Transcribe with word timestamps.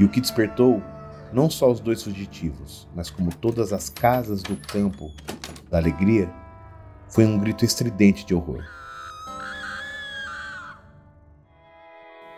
E 0.00 0.04
o 0.04 0.08
que 0.08 0.18
despertou 0.18 0.82
não 1.30 1.50
só 1.50 1.70
os 1.70 1.78
dois 1.78 2.02
fugitivos, 2.02 2.88
mas 2.96 3.10
como 3.10 3.34
todas 3.34 3.70
as 3.70 3.90
casas 3.90 4.42
do 4.42 4.56
campo 4.56 5.12
da 5.70 5.76
alegria, 5.76 6.32
foi 7.06 7.26
um 7.26 7.38
grito 7.38 7.66
estridente 7.66 8.24
de 8.24 8.34
horror. 8.34 8.64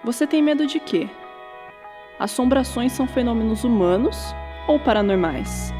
Você 0.04 0.26
tem 0.26 0.42
medo 0.42 0.66
de 0.66 0.80
quê? 0.80 1.08
Assombrações 2.18 2.90
são 2.90 3.06
fenômenos 3.06 3.62
humanos 3.62 4.34
ou 4.66 4.80
paranormais? 4.80 5.72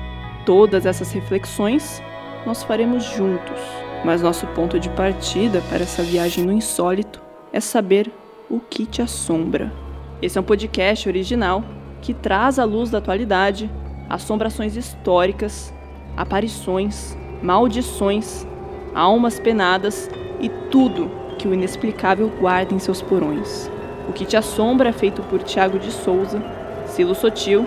Todas 0.46 0.86
essas 0.86 1.10
reflexões 1.10 2.00
nós 2.46 2.62
faremos 2.62 3.02
juntos, 3.02 3.60
mas 4.04 4.22
nosso 4.22 4.46
ponto 4.48 4.78
de 4.78 4.88
partida 4.90 5.60
para 5.62 5.82
essa 5.82 6.04
viagem 6.04 6.44
no 6.44 6.52
insólito 6.52 7.20
é 7.52 7.58
saber 7.58 8.08
o 8.48 8.60
que 8.60 8.86
te 8.86 9.02
assombra. 9.02 9.81
Esse 10.23 10.39
é 10.39 10.41
um 10.41 10.45
podcast 10.45 11.09
original 11.09 11.64
que 12.00 12.14
traz 12.14 12.57
à 12.61 12.64
luz 12.64 12.90
da 12.90 12.99
atualidade 12.99 13.68
assombrações 14.08 14.76
históricas, 14.76 15.75
aparições, 16.17 17.17
maldições, 17.43 18.46
almas 18.94 19.40
penadas 19.40 20.08
e 20.40 20.49
tudo 20.71 21.11
que 21.39 21.49
o 21.49 21.53
inexplicável 21.53 22.30
guarda 22.39 22.72
em 22.72 22.79
seus 22.79 23.03
porões. 23.03 23.68
O 24.08 24.13
que 24.13 24.25
te 24.25 24.36
assombra 24.36 24.90
é 24.90 24.93
feito 24.93 25.22
por 25.22 25.43
Tiago 25.43 25.77
de 25.77 25.90
Souza, 25.90 26.41
Silo 26.86 27.16
Sotil, 27.16 27.66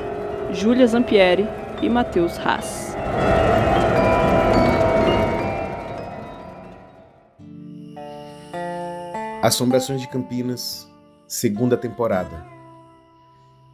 Júlia 0.54 0.88
Zampieri 0.88 1.46
e 1.82 1.90
Matheus 1.90 2.40
Haas. 2.40 2.96
Assombrações 9.41 9.99
de 9.99 10.08
Campinas, 10.08 10.90
segunda 11.27 11.75
temporada. 11.75 12.45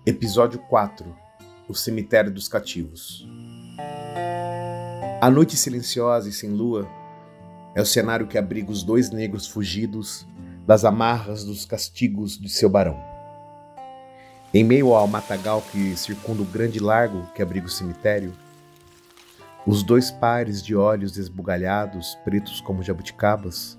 Episódio 0.05 0.57
4 0.69 1.13
O 1.67 1.75
Cemitério 1.75 2.31
dos 2.31 2.47
Cativos. 2.47 3.27
A 5.19 5.29
noite 5.29 5.57
silenciosa 5.57 6.29
e 6.29 6.31
sem 6.31 6.49
lua 6.49 6.87
é 7.75 7.81
o 7.81 7.85
cenário 7.85 8.25
que 8.25 8.37
abriga 8.37 8.71
os 8.71 8.83
dois 8.83 9.11
negros 9.11 9.47
fugidos 9.47 10.25
das 10.65 10.85
amarras 10.85 11.43
dos 11.43 11.65
castigos 11.65 12.39
de 12.39 12.47
seu 12.47 12.69
barão. 12.69 12.97
Em 14.53 14.63
meio 14.63 14.93
ao 14.93 15.05
matagal 15.05 15.61
que 15.61 15.95
circunda 15.97 16.43
o 16.43 16.45
grande 16.45 16.79
largo 16.79 17.29
que 17.35 17.41
abriga 17.41 17.67
o 17.67 17.69
cemitério, 17.69 18.33
os 19.67 19.83
dois 19.83 20.09
pares 20.09 20.63
de 20.63 20.73
olhos 20.73 21.17
esbugalhados, 21.17 22.17
pretos 22.23 22.61
como 22.61 22.81
jabuticabas, 22.81 23.77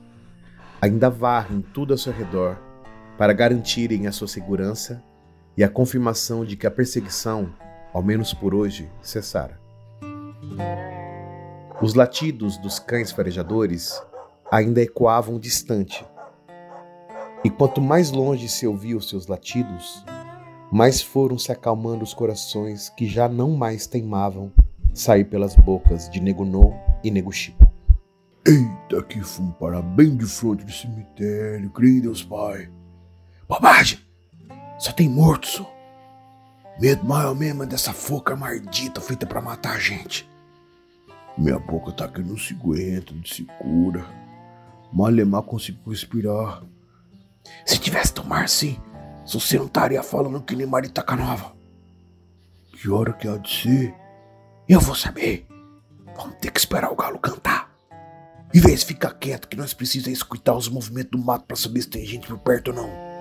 ainda 0.78 1.08
varrem 1.08 1.62
tudo 1.72 1.94
ao 1.94 1.98
seu 1.98 2.12
redor 2.12 2.71
para 3.16 3.32
garantirem 3.32 4.06
a 4.06 4.12
sua 4.12 4.28
segurança 4.28 5.02
e 5.56 5.62
a 5.62 5.68
confirmação 5.68 6.44
de 6.44 6.56
que 6.56 6.66
a 6.66 6.70
perseguição, 6.70 7.52
ao 7.92 8.02
menos 8.02 8.32
por 8.32 8.54
hoje, 8.54 8.90
cessara. 9.02 9.60
Os 11.80 11.94
latidos 11.94 12.56
dos 12.58 12.78
cães 12.78 13.10
farejadores 13.10 14.00
ainda 14.50 14.80
ecoavam 14.80 15.38
distante. 15.38 16.04
E 17.44 17.50
quanto 17.50 17.80
mais 17.80 18.12
longe 18.12 18.48
se 18.48 18.66
ouvia 18.66 18.96
os 18.96 19.08
seus 19.08 19.26
latidos, 19.26 20.04
mais 20.70 21.02
foram 21.02 21.36
se 21.36 21.50
acalmando 21.50 22.04
os 22.04 22.14
corações 22.14 22.88
que 22.88 23.06
já 23.06 23.28
não 23.28 23.50
mais 23.50 23.86
teimavam 23.86 24.52
sair 24.94 25.24
pelas 25.24 25.54
bocas 25.56 26.08
de 26.08 26.20
Negunô 26.20 26.72
e 27.02 27.10
Neguchico. 27.10 27.66
Eita, 28.46 29.02
que 29.04 29.20
fumo 29.20 29.52
para 29.54 29.80
bem 29.82 30.16
de 30.16 30.26
frente 30.26 30.64
do 30.64 30.72
cemitério, 30.72 31.70
creio 31.70 32.02
Deus 32.02 32.22
Pai. 32.22 32.70
Bobagem! 33.48 33.98
Só 34.78 34.92
tem 34.92 35.08
morto, 35.08 35.46
só. 35.46 35.72
Medo 36.80 37.04
maior 37.04 37.34
mesmo 37.34 37.62
é 37.62 37.66
dessa 37.66 37.92
foca 37.92 38.34
maldita 38.34 39.00
feita 39.00 39.26
para 39.26 39.40
matar 39.40 39.76
a 39.76 39.78
gente. 39.78 40.28
Minha 41.36 41.58
boca 41.58 41.92
tá 41.92 42.08
que 42.08 42.20
não 42.20 42.36
se 42.36 42.54
aguenta, 42.54 43.14
não 43.14 43.24
se 43.24 43.44
cura. 43.60 44.04
Malemar 44.92 45.42
consigo 45.42 45.90
respirar. 45.90 46.62
Se 47.64 47.78
tivesse 47.78 48.12
tomar 48.12 48.44
assim, 48.44 48.78
você 49.26 49.58
não 49.58 49.66
estaria 49.66 50.02
falando 50.02 50.42
que 50.42 50.56
nem 50.56 50.66
Maritaca 50.66 51.16
Nova. 51.16 51.54
Que 52.72 52.90
hora 52.90 53.12
que 53.12 53.28
há 53.28 53.36
de 53.36 53.48
ser? 53.48 53.94
Eu 54.68 54.80
vou 54.80 54.94
saber. 54.94 55.46
Vamos 56.16 56.36
ter 56.40 56.50
que 56.50 56.58
esperar 56.58 56.90
o 56.90 56.96
galo 56.96 57.18
cantar. 57.18 57.70
Em 58.52 58.60
vez 58.60 58.80
de 58.80 58.86
ficar 58.86 59.14
quieto, 59.14 59.48
que 59.48 59.56
nós 59.56 59.72
precisamos 59.72 60.18
escutar 60.18 60.54
os 60.54 60.68
movimentos 60.68 61.12
do 61.12 61.24
mato 61.24 61.46
para 61.46 61.56
saber 61.56 61.82
se 61.82 61.88
tem 61.88 62.04
gente 62.04 62.26
por 62.26 62.38
perto 62.38 62.68
ou 62.68 62.74
não. 62.74 63.11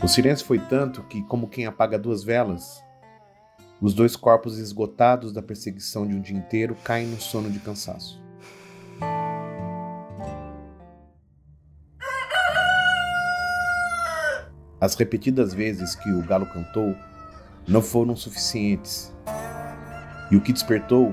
O 0.00 0.06
silêncio 0.06 0.46
foi 0.46 0.60
tanto 0.60 1.02
que, 1.02 1.22
como 1.24 1.48
quem 1.48 1.66
apaga 1.66 1.98
duas 1.98 2.22
velas, 2.22 2.84
os 3.80 3.92
dois 3.92 4.14
corpos 4.14 4.56
esgotados 4.56 5.32
da 5.32 5.42
perseguição 5.42 6.06
de 6.06 6.14
um 6.14 6.20
dia 6.20 6.36
inteiro 6.36 6.76
caem 6.84 7.08
no 7.08 7.20
sono 7.20 7.50
de 7.50 7.58
cansaço. 7.58 8.22
As 14.80 14.94
repetidas 14.94 15.52
vezes 15.52 15.96
que 15.96 16.08
o 16.12 16.22
galo 16.22 16.46
cantou 16.46 16.94
não 17.66 17.82
foram 17.82 18.14
suficientes, 18.14 19.12
e 20.30 20.36
o 20.36 20.40
que 20.40 20.52
despertou 20.52 21.12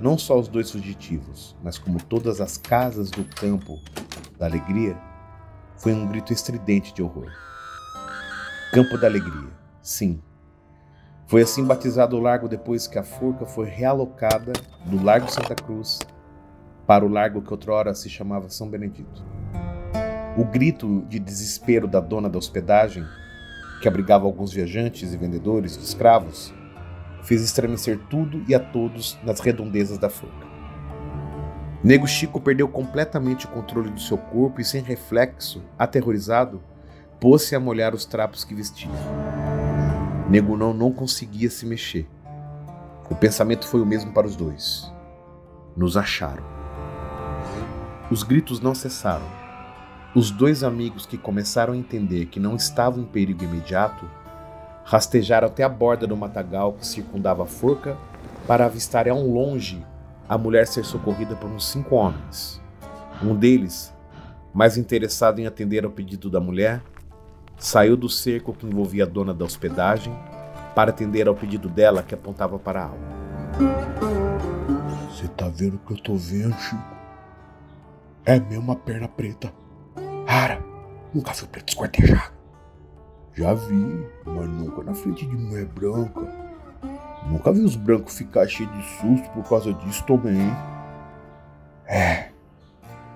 não 0.00 0.18
só 0.18 0.36
os 0.36 0.48
dois 0.48 0.72
fugitivos, 0.72 1.56
mas 1.62 1.78
como 1.78 2.02
todas 2.02 2.40
as 2.40 2.58
casas 2.58 3.12
do 3.12 3.24
campo 3.24 3.80
da 4.36 4.46
alegria, 4.46 4.98
foi 5.76 5.92
um 5.92 6.08
grito 6.08 6.32
estridente 6.32 6.92
de 6.92 7.00
horror. 7.00 7.30
Campo 8.74 8.98
da 8.98 9.06
Alegria. 9.06 9.50
Sim. 9.80 10.20
Foi 11.28 11.42
assim 11.42 11.64
batizado 11.64 12.16
o 12.16 12.20
largo 12.20 12.48
depois 12.48 12.88
que 12.88 12.98
a 12.98 13.04
forca 13.04 13.46
foi 13.46 13.68
realocada 13.68 14.52
do 14.84 15.00
Largo 15.00 15.30
Santa 15.30 15.54
Cruz 15.54 16.00
para 16.84 17.04
o 17.04 17.08
largo 17.08 17.40
que 17.40 17.52
outrora 17.52 17.94
se 17.94 18.10
chamava 18.10 18.48
São 18.48 18.68
Benedito. 18.68 19.24
O 20.36 20.44
grito 20.44 21.02
de 21.02 21.20
desespero 21.20 21.86
da 21.86 22.00
dona 22.00 22.28
da 22.28 22.36
hospedagem, 22.36 23.06
que 23.80 23.86
abrigava 23.86 24.26
alguns 24.26 24.52
viajantes 24.52 25.14
e 25.14 25.16
vendedores 25.16 25.78
de 25.78 25.84
escravos, 25.84 26.52
fez 27.22 27.44
estremecer 27.44 27.96
tudo 28.10 28.42
e 28.48 28.56
a 28.56 28.58
todos 28.58 29.16
nas 29.22 29.38
redondezas 29.38 29.98
da 29.98 30.10
forca. 30.10 30.48
Nego 31.80 32.08
Chico 32.08 32.40
perdeu 32.40 32.66
completamente 32.66 33.46
o 33.46 33.50
controle 33.50 33.90
do 33.90 34.00
seu 34.00 34.18
corpo 34.18 34.60
e, 34.60 34.64
sem 34.64 34.82
reflexo, 34.82 35.62
aterrorizado, 35.78 36.60
pôs-se 37.24 37.56
a 37.56 37.58
molhar 37.58 37.94
os 37.94 38.04
trapos 38.04 38.44
que 38.44 38.54
vestia. 38.54 38.90
Negunão 40.28 40.74
não 40.74 40.92
conseguia 40.92 41.48
se 41.48 41.64
mexer. 41.64 42.06
O 43.08 43.14
pensamento 43.14 43.66
foi 43.66 43.80
o 43.80 43.86
mesmo 43.86 44.12
para 44.12 44.26
os 44.26 44.36
dois. 44.36 44.92
Nos 45.74 45.96
acharam. 45.96 46.44
Os 48.10 48.22
gritos 48.22 48.60
não 48.60 48.74
cessaram. 48.74 49.24
Os 50.14 50.30
dois 50.30 50.62
amigos 50.62 51.06
que 51.06 51.16
começaram 51.16 51.72
a 51.72 51.76
entender 51.78 52.26
que 52.26 52.38
não 52.38 52.56
estavam 52.56 53.02
em 53.02 53.06
perigo 53.06 53.42
imediato 53.42 54.06
rastejaram 54.84 55.46
até 55.46 55.62
a 55.62 55.68
borda 55.68 56.06
do 56.06 56.18
matagal 56.18 56.74
que 56.74 56.86
circundava 56.86 57.44
a 57.44 57.46
forca 57.46 57.96
para 58.46 58.66
avistar 58.66 59.08
ao 59.08 59.22
longe 59.22 59.82
a 60.28 60.36
mulher 60.36 60.66
ser 60.66 60.84
socorrida 60.84 61.34
por 61.34 61.48
uns 61.48 61.66
cinco 61.70 61.94
homens. 61.94 62.60
Um 63.22 63.34
deles, 63.34 63.94
mais 64.52 64.76
interessado 64.76 65.38
em 65.38 65.46
atender 65.46 65.86
ao 65.86 65.90
pedido 65.90 66.28
da 66.28 66.38
mulher, 66.38 66.82
Saiu 67.58 67.96
do 67.96 68.08
cerco 68.08 68.52
que 68.52 68.66
envolvia 68.66 69.04
a 69.04 69.06
dona 69.06 69.32
da 69.32 69.44
hospedagem 69.44 70.14
para 70.74 70.90
atender 70.90 71.28
ao 71.28 71.34
pedido 71.34 71.68
dela 71.68 72.02
que 72.02 72.14
apontava 72.14 72.58
para 72.58 72.82
a 72.82 72.84
alma. 72.84 73.14
Você 75.10 75.28
tá 75.28 75.48
vendo 75.48 75.76
o 75.76 75.78
que 75.78 75.92
eu 75.92 75.98
tô 75.98 76.16
vendo, 76.16 76.54
Chico? 76.58 76.82
É 78.24 78.40
mesmo 78.40 78.72
a 78.72 78.76
perna 78.76 79.06
preta. 79.06 79.52
Cara, 80.26 80.60
nunca 81.12 81.32
viu 81.32 81.46
preto 81.46 81.68
esquartejado. 81.68 82.32
Já 83.34 83.52
vi, 83.54 84.06
mas 84.24 84.48
nunca 84.48 84.82
na 84.82 84.94
frente 84.94 85.26
de 85.26 85.36
mulher 85.36 85.66
branca. 85.66 86.20
Nunca 87.26 87.52
vi 87.52 87.60
os 87.60 87.76
brancos 87.76 88.16
ficar 88.16 88.46
cheios 88.46 88.72
de 88.72 88.82
susto 88.98 89.28
por 89.30 89.48
causa 89.48 89.72
disso 89.72 90.04
também. 90.04 90.50
É, 91.86 92.30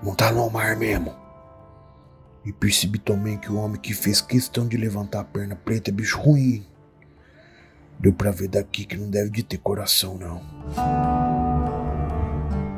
não 0.03 0.15
tá 0.15 0.31
no 0.31 0.49
mar 0.49 0.75
mesmo. 0.77 1.13
E 2.49 2.51
percebi 2.51 2.97
também 2.97 3.37
que 3.37 3.51
o 3.51 3.57
homem 3.57 3.79
que 3.79 3.93
fez 3.93 4.21
questão 4.21 4.67
de 4.67 4.75
levantar 4.75 5.19
a 5.19 5.23
perna 5.23 5.55
preta 5.55 5.91
é 5.91 5.93
bicho 5.93 6.19
ruim. 6.19 6.65
Deu 7.99 8.11
pra 8.11 8.31
ver 8.31 8.47
daqui 8.47 8.85
que 8.85 8.97
não 8.97 9.07
deve 9.07 9.29
de 9.29 9.43
ter 9.43 9.59
coração, 9.59 10.17
não. 10.17 10.41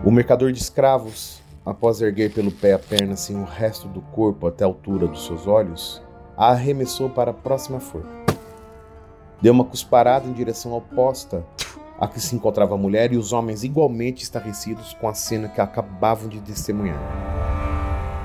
O 0.04 0.12
mercador 0.12 0.52
de 0.52 0.60
escravos, 0.60 1.42
após 1.66 2.02
erguer 2.02 2.34
pelo 2.34 2.52
pé 2.52 2.74
a 2.74 2.80
perna 2.80 3.16
sem 3.16 3.38
o 3.38 3.46
resto 3.46 3.88
do 3.88 4.02
corpo 4.02 4.46
até 4.46 4.66
a 4.66 4.68
altura 4.68 5.08
dos 5.08 5.26
seus 5.26 5.48
olhos, 5.48 6.04
a 6.36 6.50
arremessou 6.50 7.10
para 7.10 7.32
a 7.32 7.34
próxima 7.34 7.80
forca. 7.80 8.10
Deu 9.42 9.54
uma 9.54 9.64
cusparada 9.64 10.28
em 10.28 10.34
direção 10.34 10.74
oposta 10.74 11.46
a 11.98 12.10
que 12.10 12.20
se 12.20 12.36
encontrava 12.36 12.76
a 12.76 12.78
mulher 12.78 13.14
e 13.14 13.18
os 13.18 13.32
homens 13.32 13.64
igualmente 13.64 14.22
estarrecidos 14.22 14.94
com 14.96 15.08
a 15.08 15.14
cena 15.14 15.48
que 15.48 15.62
acabavam 15.62 16.28
de 16.28 16.42
testemunhar. 16.42 17.41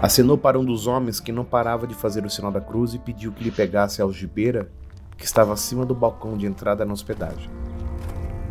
Acenou 0.03 0.37
para 0.37 0.59
um 0.59 0.65
dos 0.65 0.87
homens 0.87 1.21
que 1.21 1.33
não 1.33 1.43
parava 1.43 1.87
de 1.87 1.95
fazer 1.95 2.25
o 2.27 2.31
sinal 2.31 2.53
da 2.53 2.61
cruz 2.61 2.93
e 2.93 2.99
pediu 2.99 3.33
que 3.33 3.43
lhe 3.43 3.51
pegasse 3.51 4.03
a 4.03 4.05
algibeira 4.05 4.71
que 5.17 5.25
estava 5.25 5.55
acima 5.55 5.87
do 5.87 5.95
balcão 5.95 6.37
de 6.37 6.45
entrada 6.45 6.85
na 6.85 6.93
hospedagem. 6.93 7.51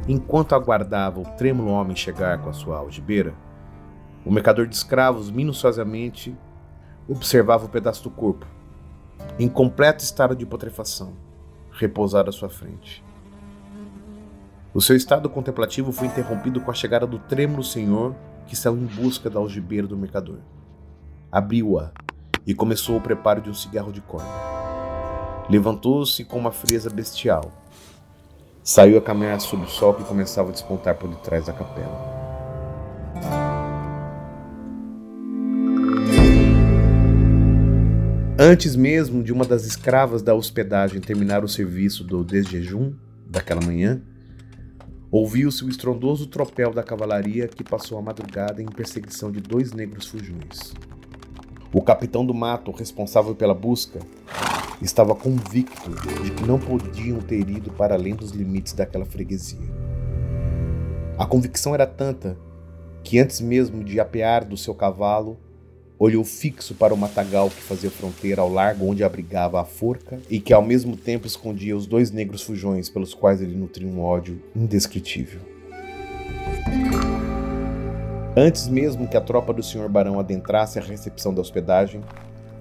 Enquanto 0.07 0.55
aguardava 0.55 1.19
o 1.19 1.25
trêmulo 1.37 1.69
homem 1.69 1.95
chegar 1.95 2.39
com 2.39 2.49
a 2.49 2.53
sua 2.53 2.79
algibeira, 2.79 3.35
o 4.25 4.31
mercador 4.31 4.65
de 4.65 4.75
escravos 4.75 5.29
minuciosamente 5.29 6.35
observava 7.07 7.65
o 7.65 7.69
pedaço 7.69 8.03
do 8.03 8.09
corpo, 8.09 8.47
em 9.37 9.47
completo 9.47 10.03
estado 10.03 10.35
de 10.35 10.47
putrefação, 10.47 11.13
repousado 11.71 12.31
à 12.31 12.33
sua 12.33 12.49
frente. 12.49 13.03
O 14.73 14.81
seu 14.81 14.95
estado 14.95 15.29
contemplativo 15.29 15.91
foi 15.91 16.07
interrompido 16.07 16.59
com 16.59 16.71
a 16.71 16.73
chegada 16.73 17.05
do 17.05 17.19
trêmulo 17.19 17.63
senhor 17.63 18.15
que 18.47 18.55
saiu 18.55 18.75
em 18.75 18.85
busca 18.85 19.29
da 19.29 19.39
algibeira 19.39 19.85
do 19.85 19.95
mercador. 19.95 20.39
Abriu-a 21.35 21.91
e 22.47 22.53
começou 22.53 22.95
o 22.95 23.01
preparo 23.01 23.41
de 23.41 23.49
um 23.49 23.53
cigarro 23.53 23.91
de 23.91 23.99
corda. 23.99 24.29
Levantou-se 25.49 26.23
com 26.23 26.39
uma 26.39 26.49
frieza 26.49 26.89
bestial. 26.89 27.51
Saiu 28.63 28.97
a 28.97 29.01
caminhar 29.01 29.41
sob 29.41 29.65
o 29.65 29.67
sol 29.67 29.93
que 29.95 30.05
começava 30.05 30.47
a 30.47 30.51
despontar 30.53 30.95
por 30.95 31.09
detrás 31.09 31.47
da 31.47 31.51
capela. 31.51 32.15
Antes 38.39 38.77
mesmo 38.77 39.21
de 39.21 39.33
uma 39.33 39.43
das 39.43 39.65
escravas 39.65 40.21
da 40.21 40.33
hospedagem 40.33 41.01
terminar 41.01 41.43
o 41.43 41.49
serviço 41.49 42.05
do 42.05 42.23
desjejum 42.23 42.93
daquela 43.27 43.59
manhã, 43.59 44.01
ouviu-se 45.11 45.65
o 45.65 45.69
estrondoso 45.69 46.27
tropel 46.27 46.71
da 46.71 46.81
cavalaria 46.81 47.45
que 47.49 47.61
passou 47.61 47.97
a 47.97 48.01
madrugada 48.01 48.61
em 48.61 48.67
perseguição 48.67 49.29
de 49.29 49.41
dois 49.41 49.73
negros 49.73 50.07
fujões. 50.07 50.73
O 51.75 51.81
capitão 51.81 52.25
do 52.25 52.33
mato, 52.33 52.71
responsável 52.71 53.35
pela 53.35 53.53
busca, 53.53 53.99
estava 54.81 55.13
convicto 55.13 55.89
de 56.23 56.31
que 56.31 56.47
não 56.47 56.57
podiam 56.57 57.19
ter 57.19 57.49
ido 57.49 57.69
para 57.69 57.95
além 57.95 58.15
dos 58.15 58.31
limites 58.31 58.71
daquela 58.71 59.03
freguesia. 59.03 59.59
A 61.17 61.25
convicção 61.25 61.73
era 61.73 61.85
tanta 61.85 62.37
que, 63.03 63.19
antes 63.19 63.41
mesmo 63.41 63.83
de 63.83 63.99
apear 63.99 64.45
do 64.45 64.55
seu 64.55 64.73
cavalo, 64.73 65.37
olhou 65.99 66.23
fixo 66.23 66.73
para 66.75 66.93
o 66.93 66.97
matagal 66.97 67.49
que 67.49 67.61
fazia 67.61 67.91
fronteira 67.91 68.41
ao 68.41 68.49
largo 68.49 68.85
onde 68.85 69.03
abrigava 69.03 69.59
a 69.59 69.65
forca 69.65 70.21
e 70.29 70.39
que 70.39 70.53
ao 70.53 70.61
mesmo 70.61 70.95
tempo 70.95 71.27
escondia 71.27 71.75
os 71.75 71.85
dois 71.85 72.09
negros 72.09 72.41
fujões 72.41 72.87
pelos 72.87 73.13
quais 73.13 73.41
ele 73.41 73.53
nutria 73.53 73.85
um 73.85 74.01
ódio 74.01 74.41
indescritível. 74.55 75.54
Antes 78.37 78.67
mesmo 78.67 79.07
que 79.07 79.15
a 79.15 79.21
tropa 79.21 79.53
do 79.53 79.63
Sr. 79.63 79.87
Barão 79.87 80.19
adentrasse 80.19 80.77
a 80.77 80.81
recepção 80.81 81.33
da 81.33 81.39
hospedagem, 81.39 82.01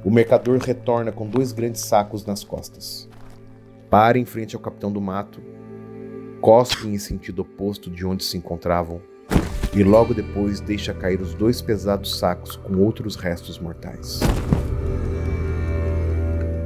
o 0.04 0.10
mercador 0.10 0.58
retorna 0.58 1.10
com 1.10 1.26
dois 1.26 1.50
grandes 1.50 1.80
sacos 1.80 2.24
nas 2.24 2.44
costas. 2.44 3.08
Para 3.90 4.16
em 4.16 4.24
frente 4.24 4.54
ao 4.54 4.62
capitão 4.62 4.92
do 4.92 5.00
mato, 5.00 5.42
cospe 6.40 6.86
em 6.86 6.96
sentido 6.96 7.42
oposto 7.42 7.90
de 7.90 8.06
onde 8.06 8.22
se 8.22 8.36
encontravam 8.36 9.02
e 9.74 9.82
logo 9.82 10.14
depois 10.14 10.60
deixa 10.60 10.94
cair 10.94 11.20
os 11.20 11.34
dois 11.34 11.60
pesados 11.60 12.20
sacos 12.20 12.54
com 12.54 12.76
outros 12.76 13.16
restos 13.16 13.58
mortais. 13.58 14.20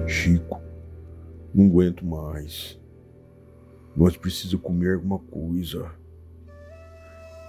Chico, 0.07 0.61
não 1.55 1.65
aguento 1.65 2.05
mais. 2.05 2.79
Nós 3.97 4.19
precisamos 4.19 4.63
comer 4.63 4.97
alguma 4.97 5.19
coisa. 5.19 5.91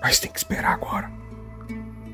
Mas 0.02 0.22
tem 0.22 0.32
que 0.32 0.38
esperar 0.38 0.72
agora. 0.72 1.29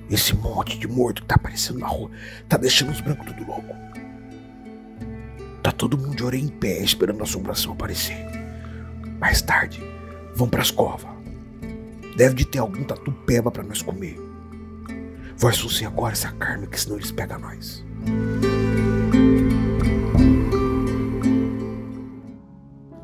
Esse 0.09 0.35
monte 0.35 0.77
de 0.77 0.87
morto 0.87 1.21
que 1.21 1.27
tá 1.27 1.35
aparecendo 1.35 1.79
na 1.79 1.87
rua 1.87 2.11
tá 2.47 2.57
deixando 2.57 2.91
os 2.91 3.01
brancos 3.01 3.25
tudo 3.25 3.45
louco. 3.45 3.75
Tá 5.63 5.71
todo 5.71 5.97
mundo 5.97 6.15
de 6.15 6.23
orelha 6.23 6.43
em 6.43 6.47
pé 6.47 6.79
esperando 6.79 7.21
a 7.21 7.23
assombração 7.23 7.73
aparecer. 7.73 8.17
Mais 9.19 9.41
tarde, 9.41 9.81
vão 10.35 10.47
pras 10.47 10.69
covas. 10.69 11.09
Deve 12.15 12.35
de 12.35 12.45
ter 12.45 12.59
algum 12.59 12.83
tatu 12.83 13.11
peba 13.11 13.49
para 13.49 13.63
nós 13.63 13.81
comer. 13.81 14.15
Vai 15.37 15.53
sucer 15.53 15.85
agora 15.85 16.13
essa 16.13 16.31
carne, 16.33 16.67
que 16.67 16.79
senão 16.79 16.95
eles 16.97 17.11
pegam 17.11 17.39
nós. 17.39 17.83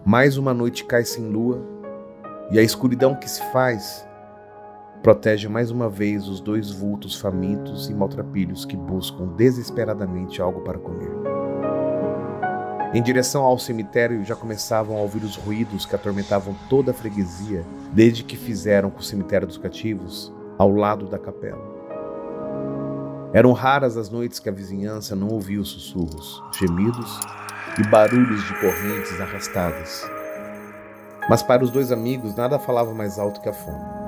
Mais 0.05 0.37
uma 0.37 0.53
noite 0.53 0.85
cai 0.85 1.03
sem 1.03 1.27
lua, 1.27 1.65
e 2.51 2.59
a 2.59 2.61
escuridão 2.61 3.15
que 3.15 3.29
se 3.29 3.41
faz 3.51 4.05
protege 5.01 5.47
mais 5.47 5.71
uma 5.71 5.89
vez 5.89 6.27
os 6.27 6.39
dois 6.39 6.69
vultos 6.69 7.15
famintos 7.15 7.89
e 7.89 7.93
maltrapilhos 7.93 8.65
que 8.65 8.77
buscam 8.77 9.27
desesperadamente 9.35 10.41
algo 10.41 10.61
para 10.61 10.77
comer. 10.77 11.11
Em 12.93 13.01
direção 13.01 13.43
ao 13.43 13.57
cemitério 13.57 14.23
já 14.23 14.35
começavam 14.35 14.97
a 14.97 15.01
ouvir 15.01 15.23
os 15.23 15.35
ruídos 15.35 15.85
que 15.85 15.95
atormentavam 15.95 16.55
toda 16.69 16.91
a 16.91 16.93
freguesia 16.93 17.65
desde 17.91 18.23
que 18.23 18.35
fizeram 18.35 18.91
com 18.91 18.99
o 18.99 19.03
cemitério 19.03 19.47
dos 19.47 19.57
cativos 19.57 20.31
ao 20.57 20.69
lado 20.69 21.07
da 21.07 21.17
capela. 21.17 21.71
Eram 23.33 23.53
raras 23.53 23.95
as 23.95 24.09
noites 24.09 24.39
que 24.39 24.49
a 24.49 24.51
vizinhança 24.51 25.15
não 25.15 25.29
ouvia 25.29 25.61
os 25.61 25.69
sussurros, 25.69 26.43
gemidos 26.59 27.19
e 27.79 27.83
barulhos 27.87 28.43
de 28.43 28.59
correntes 28.59 29.19
arrastadas. 29.21 30.05
Mas 31.29 31.41
para 31.41 31.63
os 31.63 31.71
dois 31.71 31.91
amigos 31.93 32.35
nada 32.35 32.59
falava 32.59 32.93
mais 32.93 33.17
alto 33.17 33.39
que 33.39 33.47
a 33.47 33.53
fome. 33.53 34.00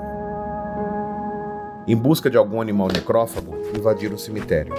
Em 1.86 1.94
busca 1.94 2.30
de 2.30 2.38
algum 2.38 2.62
animal 2.62 2.88
necrófago, 2.88 3.54
invadiram 3.76 4.14
o 4.14 4.18
cemitério. 4.18 4.74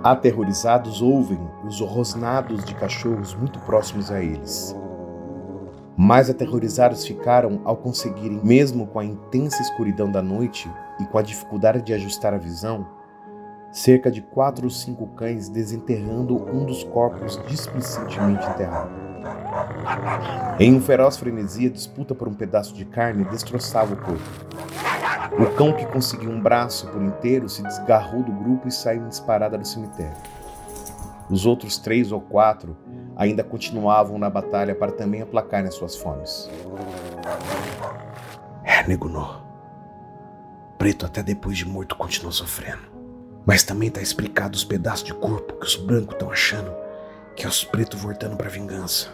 Aterrorizados, 0.00 1.02
ouvem 1.02 1.40
os 1.66 1.80
rosnados 1.80 2.64
de 2.64 2.72
cachorros 2.76 3.34
muito 3.34 3.58
próximos 3.60 4.08
a 4.08 4.22
eles. 4.22 4.76
Mais 5.96 6.30
aterrorizados 6.30 7.04
ficaram 7.04 7.60
ao 7.64 7.76
conseguirem, 7.76 8.40
mesmo 8.44 8.86
com 8.86 9.00
a 9.00 9.04
intensa 9.04 9.60
escuridão 9.60 10.08
da 10.08 10.22
noite 10.22 10.70
e 11.00 11.04
com 11.04 11.18
a 11.18 11.22
dificuldade 11.22 11.82
de 11.82 11.92
ajustar 11.92 12.32
a 12.32 12.38
visão, 12.38 12.86
cerca 13.72 14.08
de 14.08 14.22
quatro 14.22 14.66
ou 14.66 14.70
cinco 14.70 15.08
cães 15.08 15.48
desenterrando 15.48 16.36
um 16.36 16.64
dos 16.64 16.84
corpos 16.84 17.42
displicentemente 17.48 18.46
enterrado. 18.46 18.92
Em 20.60 20.76
um 20.76 20.80
feroz 20.80 21.16
frenesi, 21.16 21.66
a 21.66 21.70
disputa 21.70 22.14
por 22.14 22.28
um 22.28 22.34
pedaço 22.34 22.72
de 22.72 22.84
carne 22.84 23.24
destroçava 23.24 23.94
o 23.94 23.96
corpo. 23.96 24.87
O 25.38 25.54
cão 25.56 25.72
que 25.72 25.86
conseguiu 25.86 26.30
um 26.30 26.40
braço 26.40 26.86
por 26.88 27.02
inteiro 27.02 27.48
se 27.48 27.62
desgarrou 27.62 28.22
do 28.22 28.32
grupo 28.32 28.68
e 28.68 28.72
saiu 28.72 29.02
em 29.02 29.08
disparada 29.08 29.56
do 29.56 29.66
cemitério. 29.66 30.16
Os 31.30 31.44
outros 31.44 31.76
três 31.78 32.10
ou 32.10 32.20
quatro 32.20 32.76
ainda 33.16 33.44
continuavam 33.44 34.18
na 34.18 34.30
batalha 34.30 34.74
para 34.74 34.92
também 34.92 35.22
aplacarem 35.22 35.70
suas 35.70 35.96
fomes. 35.96 36.48
É, 38.64 38.86
Negunó. 38.86 39.40
Preto 40.78 41.04
até 41.04 41.22
depois 41.22 41.58
de 41.58 41.66
morto 41.66 41.96
continua 41.96 42.32
sofrendo. 42.32 42.82
Mas 43.44 43.62
também 43.62 43.90
tá 43.90 44.00
explicado 44.00 44.56
os 44.56 44.64
pedaços 44.64 45.04
de 45.04 45.14
corpo 45.14 45.54
que 45.54 45.66
os 45.66 45.76
brancos 45.76 46.14
estão 46.14 46.30
achando 46.30 46.72
que 47.34 47.44
é 47.44 47.48
os 47.48 47.64
pretos 47.64 48.00
voltando 48.00 48.36
pra 48.36 48.48
vingança. 48.48 49.08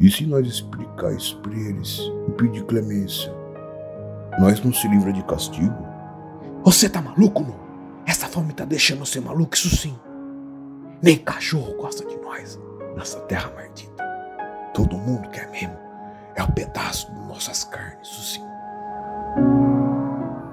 E 0.00 0.10
se 0.10 0.26
nós 0.26 0.46
explicar 0.46 1.12
isso 1.12 1.38
pra 1.40 1.52
eles 1.52 2.00
e 2.28 2.32
pedir 2.32 2.64
clemência? 2.64 3.43
Nós 4.38 4.62
não 4.62 4.72
se 4.72 4.88
livra 4.88 5.12
de 5.12 5.22
castigo. 5.24 5.76
Você 6.64 6.88
tá 6.88 7.00
maluco, 7.00 7.42
não? 7.42 7.54
Essa 8.06 8.26
fome 8.26 8.52
tá 8.52 8.64
deixando 8.64 9.04
você 9.04 9.20
maluco, 9.20 9.54
isso 9.54 9.74
sim. 9.76 9.96
Nem 11.02 11.16
cachorro 11.18 11.74
gosta 11.74 12.04
de 12.06 12.16
nós 12.18 12.58
nessa 12.96 13.20
terra 13.20 13.52
maldita. 13.54 14.04
Todo 14.72 14.96
mundo 14.96 15.28
quer 15.30 15.50
mesmo. 15.50 15.76
É 16.34 16.42
o 16.42 16.46
um 16.46 16.50
pedaço 16.50 17.12
de 17.12 17.20
nossas 17.20 17.64
carnes, 17.64 18.08
isso 18.08 18.22
sim. 18.34 18.44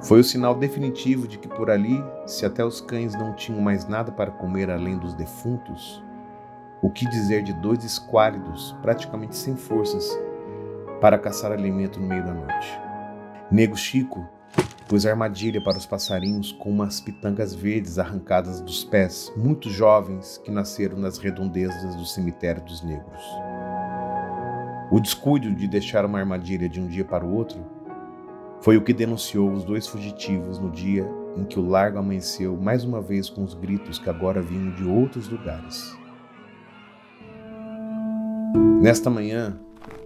Foi 0.03 0.19
o 0.19 0.23
sinal 0.23 0.55
definitivo 0.55 1.27
de 1.27 1.37
que 1.37 1.47
por 1.47 1.69
ali, 1.69 2.03
se 2.25 2.45
até 2.45 2.65
os 2.65 2.81
cães 2.81 3.13
não 3.13 3.33
tinham 3.33 3.61
mais 3.61 3.87
nada 3.87 4.11
para 4.11 4.31
comer 4.31 4.69
além 4.69 4.97
dos 4.97 5.13
defuntos, 5.13 6.03
o 6.81 6.89
que 6.89 7.07
dizer 7.07 7.43
de 7.43 7.53
dois 7.53 7.83
esquálidos, 7.83 8.75
praticamente 8.81 9.35
sem 9.35 9.55
forças, 9.55 10.17
para 10.99 11.19
caçar 11.19 11.51
alimento 11.51 11.99
no 11.99 12.07
meio 12.07 12.25
da 12.25 12.33
noite? 12.33 12.80
Nego 13.51 13.75
Chico 13.75 14.25
pôs 14.87 15.05
armadilha 15.05 15.61
para 15.61 15.77
os 15.77 15.85
passarinhos 15.85 16.53
com 16.53 16.69
umas 16.69 17.01
pitangas 17.01 17.53
verdes 17.53 17.99
arrancadas 17.99 18.61
dos 18.61 18.85
pés, 18.85 19.29
muito 19.35 19.69
jovens 19.69 20.37
que 20.37 20.49
nasceram 20.49 20.97
nas 20.97 21.17
redondezas 21.17 21.93
do 21.97 22.05
cemitério 22.05 22.63
dos 22.63 22.81
negros. 22.81 23.21
O 24.89 25.01
descuido 25.01 25.53
de 25.53 25.67
deixar 25.67 26.05
uma 26.05 26.19
armadilha 26.19 26.69
de 26.69 26.79
um 26.79 26.87
dia 26.87 27.03
para 27.03 27.25
o 27.25 27.33
outro 27.33 27.59
foi 28.61 28.77
o 28.77 28.81
que 28.81 28.93
denunciou 28.93 29.51
os 29.51 29.65
dois 29.65 29.85
fugitivos 29.85 30.57
no 30.57 30.71
dia 30.71 31.05
em 31.35 31.43
que 31.43 31.59
o 31.59 31.67
largo 31.67 31.97
amanheceu 31.97 32.55
mais 32.55 32.85
uma 32.85 33.01
vez 33.01 33.29
com 33.29 33.43
os 33.43 33.53
gritos 33.53 33.99
que 33.99 34.09
agora 34.09 34.41
vinham 34.41 34.73
de 34.75 34.85
outros 34.85 35.27
lugares. 35.27 35.93
Nesta 38.81 39.09
manhã, 39.09 39.59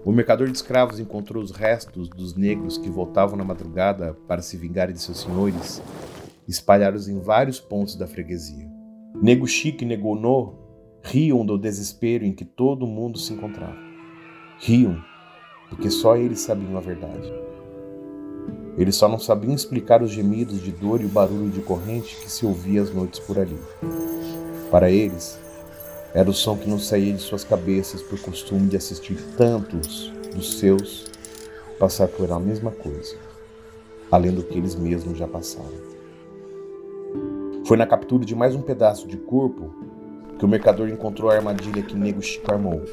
o 0.05 0.11
mercador 0.11 0.47
de 0.47 0.55
escravos 0.55 0.99
encontrou 0.99 1.43
os 1.43 1.49
restos 1.49 2.07
dos 2.07 2.35
negros 2.35 2.77
que 2.77 2.91
voltavam 2.91 3.35
na 3.35 3.43
madrugada 3.43 4.13
para 4.27 4.43
se 4.43 4.55
vingarem 4.55 4.93
de 4.93 5.01
seus 5.01 5.21
senhores, 5.21 5.81
espalhados 6.47 7.09
em 7.09 7.19
vários 7.19 7.59
pontos 7.59 7.95
da 7.95 8.05
freguesia. 8.05 8.69
Nego 9.19 9.47
Chique 9.47 9.83
e 9.83 9.87
Nego 9.87 10.13
No 10.13 10.53
Riam 11.01 11.43
do 11.43 11.57
desespero 11.57 12.23
em 12.23 12.31
que 12.31 12.45
todo 12.45 12.85
mundo 12.85 13.17
se 13.17 13.33
encontrava. 13.33 13.77
Riam, 14.59 15.03
porque 15.69 15.89
só 15.89 16.15
eles 16.15 16.41
sabiam 16.41 16.77
a 16.77 16.81
verdade. 16.81 17.33
Eles 18.77 18.95
só 18.95 19.07
não 19.07 19.17
sabiam 19.17 19.55
explicar 19.55 20.03
os 20.03 20.11
gemidos 20.11 20.61
de 20.61 20.71
dor 20.71 21.01
e 21.01 21.05
o 21.05 21.09
barulho 21.09 21.49
de 21.49 21.61
corrente 21.61 22.15
que 22.17 22.29
se 22.29 22.45
ouvia 22.45 22.83
às 22.83 22.93
noites 22.93 23.19
por 23.21 23.39
ali. 23.39 23.57
Para 24.69 24.91
eles, 24.91 25.39
era 26.15 26.29
o 26.29 26.33
som 26.33 26.55
que 26.55 26.69
não 26.69 26.79
saía 26.79 27.11
de 27.11 27.21
suas 27.21 27.43
cabeças 27.43 28.01
por 28.01 28.17
costume 28.21 28.69
de 28.69 28.77
assistir 28.77 29.17
tantos 29.37 30.09
dos 30.33 30.59
seus 30.59 31.03
passar 31.77 32.07
por 32.07 32.31
a 32.31 32.39
mesma 32.39 32.71
coisa, 32.71 33.17
além 34.09 34.31
do 34.31 34.41
que 34.41 34.57
eles 34.57 34.75
mesmos 34.75 35.17
já 35.17 35.27
passaram. 35.27 35.73
Foi 37.65 37.75
na 37.75 37.85
captura 37.85 38.23
de 38.23 38.33
mais 38.33 38.55
um 38.55 38.61
pedaço 38.61 39.09
de 39.09 39.17
corpo 39.17 39.75
que 40.39 40.45
o 40.45 40.47
mercador 40.47 40.87
encontrou 40.87 41.29
a 41.29 41.35
armadilha 41.35 41.83
que 41.83 41.95
Nego 41.95 42.21
Chico 42.21 42.49
armou. 42.49 42.83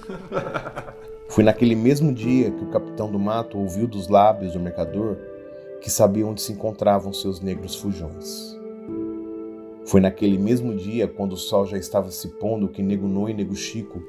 Foi 1.29 1.45
naquele 1.45 1.77
mesmo 1.77 2.13
dia 2.13 2.51
que 2.51 2.65
o 2.65 2.71
capitão 2.71 3.09
do 3.09 3.21
mato 3.21 3.57
ouviu 3.57 3.87
dos 3.87 4.09
lábios 4.09 4.55
do 4.55 4.61
mercador 4.61 5.17
que 5.81 5.89
sabia 5.89 6.27
onde 6.27 6.43
se 6.43 6.53
encontravam 6.53 7.13
seus 7.13 7.41
negros 7.41 7.77
fujões. 7.77 8.61
Foi 9.85 10.01
naquele 10.01 10.39
mesmo 10.39 10.75
dia, 10.75 11.09
quando 11.09 11.33
o 11.33 11.37
sol 11.37 11.67
já 11.67 11.77
estava 11.77 12.11
se 12.11 12.29
pondo, 12.39 12.69
que 12.69 12.83
Nego 12.83 13.09
No 13.09 13.29
e 13.29 13.35
Nego 13.35 13.55
Chico 13.55 14.03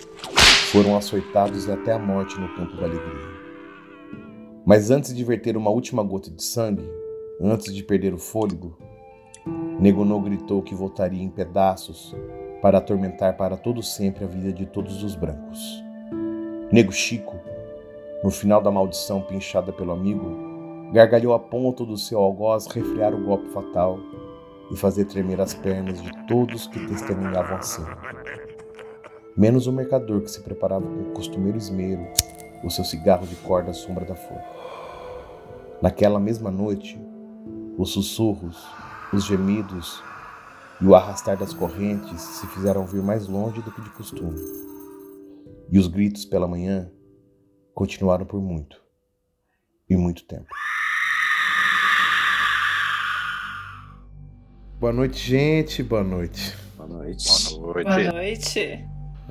foram 0.72 0.96
açoitados 0.96 1.68
até 1.70 1.94
a 1.94 2.00
morte 2.00 2.40
no 2.40 2.48
campo 2.56 2.76
da 2.78 2.86
alegria. 2.86 3.34
Mas 4.66 4.92
antes 4.92 5.16
de 5.16 5.24
verter 5.24 5.58
uma 5.58 5.72
última 5.72 6.04
gota 6.04 6.30
de 6.30 6.44
sangue, 6.44 6.88
antes 7.42 7.74
de 7.74 7.84
perder 7.84 8.14
o 8.14 8.20
fôlego, 8.20 8.78
Nego 9.80 10.06
No 10.06 10.22
gritou 10.22 10.62
que 10.62 10.76
voltaria 10.76 11.22
em 11.22 11.30
pedaços 11.30 12.16
para 12.62 12.78
atormentar 12.78 13.36
para 13.36 13.58
todo 13.58 13.82
sempre 13.82 14.24
a 14.24 14.28
vida 14.28 14.54
de 14.54 14.66
todos 14.66 15.04
os 15.04 15.16
brancos. 15.16 15.84
Nego 16.72 16.92
Chico, 16.92 17.36
no 18.24 18.30
final 18.30 18.62
da 18.62 18.72
maldição 18.72 19.22
pinchada 19.22 19.74
pelo 19.74 19.92
amigo, 19.92 20.54
Gargalhou 20.94 21.34
a 21.34 21.40
ponta 21.40 21.84
do 21.84 21.98
seu 21.98 22.20
algoz 22.20 22.68
refrear 22.68 23.16
o 23.16 23.24
golpe 23.26 23.50
fatal 23.50 23.98
e 24.72 24.78
fazer 24.78 25.06
tremer 25.06 25.40
as 25.42 25.54
pernas 25.54 26.02
de 26.02 26.12
todos 26.28 26.68
que 26.68 26.88
testemunhavam 26.88 27.58
a 27.58 27.62
cena. 27.62 27.98
Menos 29.36 29.68
o 29.68 29.72
mercador 29.72 30.22
que 30.22 30.32
se 30.32 30.42
preparava 30.42 30.86
com 30.86 31.10
o 31.10 31.14
costumeiro 31.14 31.58
esmero 31.58 32.08
o 32.64 32.70
seu 32.70 32.84
cigarro 32.86 33.28
de 33.28 33.36
corda 33.38 33.72
à 33.72 33.74
sombra 33.74 34.06
da 34.06 34.16
flor. 34.16 34.42
Naquela 35.82 36.20
mesma 36.20 36.50
noite, 36.50 36.98
os 37.78 37.92
sussurros, 37.92 38.66
os 39.12 39.26
gemidos 39.26 40.02
e 40.80 40.86
o 40.86 40.96
arrastar 40.96 41.38
das 41.38 41.54
correntes 41.54 42.22
se 42.22 42.48
fizeram 42.48 42.86
vir 42.86 43.04
mais 43.04 43.28
longe 43.28 43.62
do 43.62 43.72
que 43.72 43.82
de 43.82 43.90
costume. 43.90 44.40
E 45.70 45.78
os 45.78 45.88
gritos 45.88 46.26
pela 46.26 46.48
manhã 46.48 46.90
continuaram 47.74 48.26
por 48.26 48.42
muito 48.42 48.82
e 49.90 49.98
muito 49.98 50.26
tempo. 50.26 50.48
Boa 54.80 54.92
noite, 54.94 55.30
gente. 55.30 55.82
Boa 55.84 56.04
noite. 56.04 56.54
Boa 56.78 56.90
noite. 56.90 57.28
Boa 57.56 57.74
noite. 57.74 57.84
Boa 57.84 58.12
noite. 58.14 58.60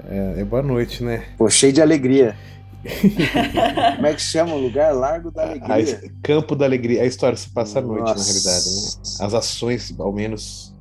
É, 0.08 0.34
é 0.38 0.44
boa 0.44 0.62
noite, 0.62 1.04
né? 1.04 1.24
Pô, 1.36 1.48
cheio 1.50 1.72
de 1.72 1.82
alegria. 1.82 2.36
Como 3.96 4.06
é 4.06 4.14
que 4.14 4.20
chama 4.22 4.54
o 4.54 4.58
lugar? 4.58 4.92
Largo 4.92 5.30
da 5.30 5.42
Alegria. 5.44 6.00
A, 6.04 6.10
Campo 6.26 6.56
da 6.56 6.64
Alegria. 6.64 7.02
A 7.02 7.06
história 7.06 7.36
se 7.36 7.48
passa 7.50 7.78
à 7.78 7.82
noite, 7.82 8.00
Nossa. 8.00 8.18
na 8.18 8.24
realidade, 8.24 8.64
né? 8.70 9.26
As 9.26 9.34
ações, 9.34 9.94
ao 9.98 10.12
menos. 10.12 10.72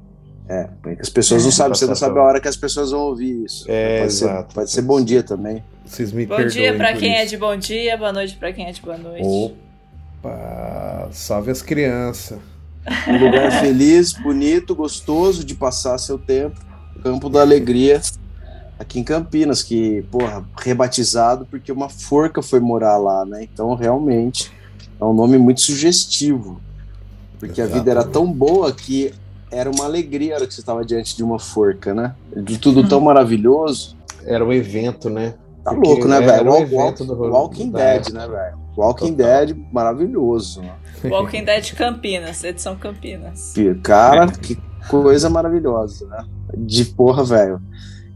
É, 0.50 0.68
porque 0.82 1.02
as 1.02 1.10
pessoas 1.10 1.44
não 1.44 1.52
sabem, 1.52 1.76
você 1.76 1.86
não 1.86 1.96
sabe 1.96 2.18
a 2.20 2.24
hora 2.24 2.42
que 2.42 2.48
as 2.48 2.58
pessoas 2.58 2.92
vão 2.92 3.02
ouvir 3.02 3.46
isso. 3.46 3.66
É, 3.70 4.00
pode, 4.00 4.14
ser, 4.14 4.26
exato. 4.26 4.56
pode 4.56 4.72
ser 4.72 4.82
bom 4.82 5.02
dia 5.04 5.22
também. 5.24 5.64
Vocês 5.86 6.12
me 6.12 6.26
Bom 6.26 6.36
perdoem. 6.38 6.54
dia 6.62 6.76
pra 6.76 6.92
por 6.92 7.00
quem 7.00 7.16
é 7.16 7.22
isso. 7.22 7.30
de 7.30 7.38
bom 7.38 7.56
dia, 7.56 7.98
boa 7.98 8.12
noite 8.14 8.36
pra 8.36 8.52
quem 8.52 8.66
é 8.68 8.72
de 8.72 8.82
boa 8.82 8.98
noite. 8.98 9.54
Opa! 10.24 11.10
Salve 11.12 11.52
as 11.52 11.62
crianças. 11.62 12.40
Um 13.08 13.26
lugar 13.26 13.52
feliz, 13.60 14.14
bonito, 14.14 14.76
gostoso 14.76 15.44
de 15.44 15.56
passar 15.56 15.98
seu 15.98 16.18
tempo. 16.18 16.60
Campo 17.04 17.30
da 17.30 17.42
Alegria, 17.42 18.02
aqui 18.78 19.00
em 19.00 19.04
Campinas, 19.04 19.64
que, 19.64 20.04
porra, 20.12 20.44
rebatizado 20.58 21.46
porque 21.46 21.72
uma 21.72 21.90
forca 21.90 22.42
foi 22.42 22.60
morar 22.60 22.98
lá, 22.98 23.26
né? 23.26 23.44
Então, 23.44 23.74
realmente, 23.74 24.52
é 25.00 25.04
um 25.04 25.14
nome 25.14 25.38
muito 25.38 25.62
sugestivo. 25.62 26.62
Porque 27.40 27.62
a 27.62 27.66
vida 27.66 27.90
era 27.90 28.04
tão 28.04 28.32
boa 28.32 28.72
que 28.72 29.12
era 29.50 29.70
uma 29.70 29.86
alegria 29.86 30.34
a 30.34 30.38
hora 30.38 30.48
que 30.48 30.54
você 30.54 30.62
estava 30.62 30.86
diante 30.86 31.16
de 31.16 31.24
uma 31.24 31.40
forca, 31.40 31.94
né? 31.94 32.16
De 32.36 32.58
tudo 32.58 32.88
tão 32.88 33.02
maravilhoso. 33.02 33.98
Era 34.24 34.46
um 34.46 34.54
evento, 34.54 35.10
né? 35.10 35.34
Tá 35.64 35.72
Porque 35.74 35.88
louco, 35.88 36.08
né, 36.08 36.20
velho? 36.22 36.50
Walk- 36.52 36.74
Walk- 36.74 37.04
Walking 37.04 37.72
Dead, 37.72 38.10
né, 38.10 38.28
velho? 38.28 38.58
Walking 38.76 39.14
Total. 39.16 39.46
Dead, 39.46 39.58
maravilhoso. 39.72 40.64
Walking 41.04 41.44
Dead 41.44 41.74
Campinas, 41.76 42.44
edição 42.44 42.76
Campinas. 42.76 43.54
Cara, 43.84 44.28
que 44.32 44.58
coisa 44.90 45.30
maravilhosa, 45.30 46.08
né? 46.08 46.26
De 46.58 46.86
porra, 46.86 47.24
velho. 47.24 47.62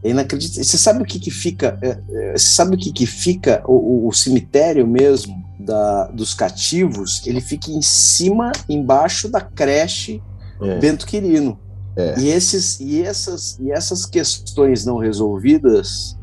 É 0.02 0.10
inacreditável. 0.10 0.64
Você 0.64 0.78
sabe 0.78 1.02
o 1.02 1.06
que 1.06 1.18
que 1.20 1.30
fica? 1.30 1.78
é, 1.82 1.98
é, 2.10 2.32
Você 2.36 2.48
sabe 2.48 2.74
o 2.76 2.78
que 2.78 2.92
que 2.92 3.06
fica? 3.06 3.62
O, 3.66 3.74
o- 4.04 4.08
o 4.08 4.12
cemitério 4.12 4.86
mesmo 4.86 5.44
da, 5.58 6.06
dos 6.08 6.34
cativos, 6.34 7.22
ele 7.26 7.40
fica 7.40 7.70
em 7.70 7.82
cima, 7.82 8.52
embaixo 8.68 9.28
da 9.28 9.40
creche 9.40 10.22
É. 10.60 10.78
Bento 10.78 11.06
Quirino. 11.06 11.58
É. 11.96 12.18
E, 12.18 12.28
esses, 12.28 12.78
e, 12.80 13.02
essas, 13.02 13.58
e 13.58 13.70
essas 13.72 14.04
questões 14.06 14.84
não 14.84 14.98
resolvidas, 14.98 16.16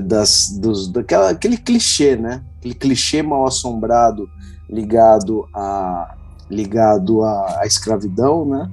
das, 0.00 0.50
dos, 0.50 0.88
daquela, 0.88 1.30
aquele 1.30 1.56
clichê, 1.56 2.16
né? 2.16 2.42
Aquele 2.58 2.74
clichê 2.74 3.22
mal 3.22 3.46
assombrado 3.46 4.28
ligado 4.68 5.46
à 5.54 6.16
ligado 6.50 7.22
à, 7.22 7.60
à 7.60 7.66
escravidão, 7.66 8.44
né? 8.44 8.70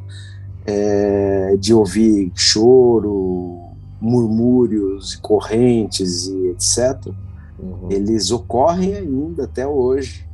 É, 0.65 1.55
de 1.59 1.73
ouvir 1.73 2.31
choro, 2.35 3.71
murmúrios, 3.99 5.15
correntes 5.15 6.27
e 6.27 6.47
etc. 6.49 7.11
Uhum. 7.57 7.87
Eles 7.89 8.31
ocorrem 8.31 8.95
ainda 8.95 9.45
até 9.45 9.67
hoje 9.67 10.27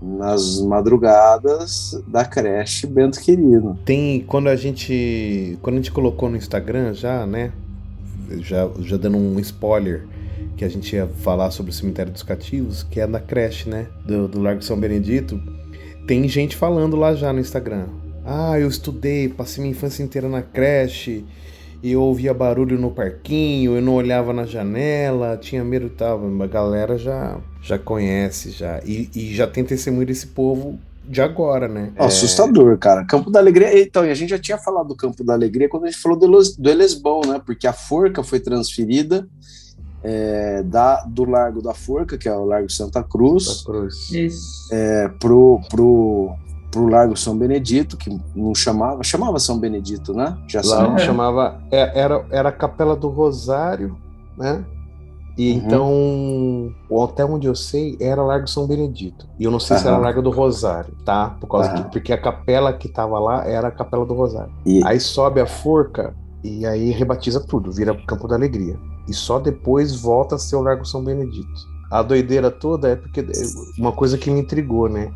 nas 0.00 0.60
madrugadas 0.60 1.98
da 2.06 2.24
creche 2.24 2.86
Bento 2.86 3.20
Quirino. 3.20 3.78
Tem 3.84 4.20
quando 4.20 4.48
a 4.48 4.56
gente 4.56 5.58
quando 5.62 5.74
a 5.74 5.78
gente 5.78 5.92
colocou 5.92 6.28
no 6.28 6.36
Instagram 6.36 6.92
já, 6.92 7.26
né? 7.26 7.52
Já, 8.40 8.68
já 8.80 8.96
dando 8.96 9.16
um 9.16 9.38
spoiler 9.40 10.06
que 10.56 10.64
a 10.64 10.68
gente 10.68 10.94
ia 10.94 11.06
falar 11.06 11.50
sobre 11.50 11.70
o 11.70 11.74
cemitério 11.74 12.12
dos 12.12 12.22
cativos, 12.22 12.82
que 12.82 13.00
é 13.00 13.06
da 13.06 13.20
creche, 13.20 13.68
né? 13.68 13.86
Do, 14.04 14.28
do 14.28 14.40
Largo 14.40 14.62
São 14.62 14.78
Benedito. 14.78 15.40
Tem 16.06 16.28
gente 16.28 16.56
falando 16.56 16.96
lá 16.96 17.14
já 17.14 17.32
no 17.32 17.40
Instagram. 17.40 17.86
Ah, 18.24 18.58
eu 18.58 18.68
estudei, 18.68 19.28
passei 19.28 19.62
minha 19.62 19.72
infância 19.72 20.02
inteira 20.02 20.28
na 20.28 20.42
creche. 20.42 21.24
E 21.82 21.92
eu 21.92 22.00
ouvia 22.00 22.32
barulho 22.32 22.78
no 22.78 22.90
parquinho, 22.90 23.76
eu 23.76 23.82
não 23.82 23.94
olhava 23.94 24.32
na 24.32 24.46
janela, 24.46 25.36
tinha 25.36 25.62
medo 25.62 25.86
e 25.86 25.90
tal. 25.90 26.18
A 26.42 26.46
galera 26.46 26.96
já, 26.96 27.38
já 27.60 27.78
conhece 27.78 28.50
já. 28.50 28.80
E, 28.86 29.10
e 29.14 29.34
já 29.34 29.46
tem 29.46 29.62
testemunho 29.62 30.06
desse 30.06 30.28
povo 30.28 30.78
de 31.08 31.20
agora, 31.20 31.68
né? 31.68 31.92
Ó, 31.98 32.06
Assustador, 32.06 32.76
cara. 32.78 33.04
Campo 33.04 33.30
da 33.30 33.38
Alegria. 33.38 33.80
Então, 33.80 34.04
e 34.04 34.10
a 34.10 34.14
gente 34.14 34.30
já 34.30 34.38
tinha 34.38 34.58
falado 34.58 34.88
do 34.88 34.96
Campo 34.96 35.22
da 35.24 35.32
Alegria 35.34 35.68
quando 35.68 35.84
a 35.84 35.90
gente 35.90 36.00
falou 36.00 36.18
do, 36.18 36.26
do 36.28 36.70
Elesbão, 36.70 37.20
né? 37.26 37.40
Porque 37.44 37.66
a 37.66 37.72
forca 37.72 38.22
foi 38.22 38.40
transferida 38.40 39.28
é, 40.02 40.62
da, 40.62 41.02
do 41.04 41.24
Largo 41.24 41.62
da 41.62 41.72
Forca, 41.74 42.18
que 42.18 42.28
é 42.28 42.34
o 42.34 42.44
Largo 42.44 42.70
Santa 42.70 43.02
Cruz, 43.02 43.62
Cruz. 43.62 44.10
Isso. 44.10 44.68
é, 44.72 45.08
pro, 45.18 45.60
pro, 45.70 46.34
pro 46.70 46.86
Largo 46.88 47.16
São 47.16 47.36
Benedito, 47.36 47.96
que 47.96 48.10
não 48.34 48.54
chamava, 48.54 49.02
chamava 49.02 49.38
São 49.38 49.58
Benedito, 49.58 50.12
né? 50.12 50.36
Já 50.46 50.60
Lá 50.60 50.64
sabe. 50.64 50.88
não 50.90 50.98
chamava. 50.98 51.60
é- 51.70 51.98
Era, 51.98 52.24
era 52.30 52.48
a 52.50 52.52
Capela 52.52 52.94
do 52.94 53.08
Rosário, 53.08 53.96
né? 54.36 54.62
E 55.36 55.50
Uhum. 55.50 55.56
então, 55.58 56.72
o 56.88 57.00
hotel 57.00 57.32
onde 57.32 57.46
eu 57.48 57.54
sei 57.56 57.96
era 58.00 58.22
Largo 58.22 58.46
São 58.46 58.66
Benedito. 58.68 59.26
E 59.38 59.44
eu 59.44 59.50
não 59.50 59.58
sei 59.58 59.76
se 59.76 59.86
era. 59.86 59.98
Largo 59.98 60.22
do 60.22 60.30
Rosário, 60.30 60.94
tá? 61.04 61.36
Por 61.40 61.48
causa 61.48 61.70
Aham. 61.70 61.82
que, 61.84 61.90
porque 61.90 62.12
a 62.12 62.20
capela 62.20 62.72
que 62.72 62.88
tava 62.88 63.18
lá 63.18 63.44
era 63.46 63.68
a 63.68 63.70
Capela 63.72 64.06
do 64.06 64.14
Rosário. 64.14 64.52
E, 64.64 64.80
Aí 64.84 65.00
sobe 65.00 65.40
a 65.40 65.46
forca 65.46 66.14
e 66.44 66.64
aí 66.66 66.90
rebatiza 66.90 67.40
tudo, 67.40 67.72
vira 67.72 67.96
Campo 68.06 68.28
da 68.28 68.36
Alegria. 68.36 68.78
E 69.08 69.12
só 69.12 69.38
depois 69.40 70.00
volta 70.00 70.36
a 70.36 70.38
ser 70.38 70.56
o 70.56 70.62
Largo 70.62 70.84
São 70.84 71.02
Benedito. 71.02 71.74
A 71.90 72.02
doideira 72.02 72.50
toda 72.50 72.88
é 72.90 72.96
porque 72.96 73.24
uma 73.78 73.92
coisa 73.92 74.16
que 74.16 74.30
me 74.30 74.40
intrigou, 74.40 74.88
né? 74.88 75.12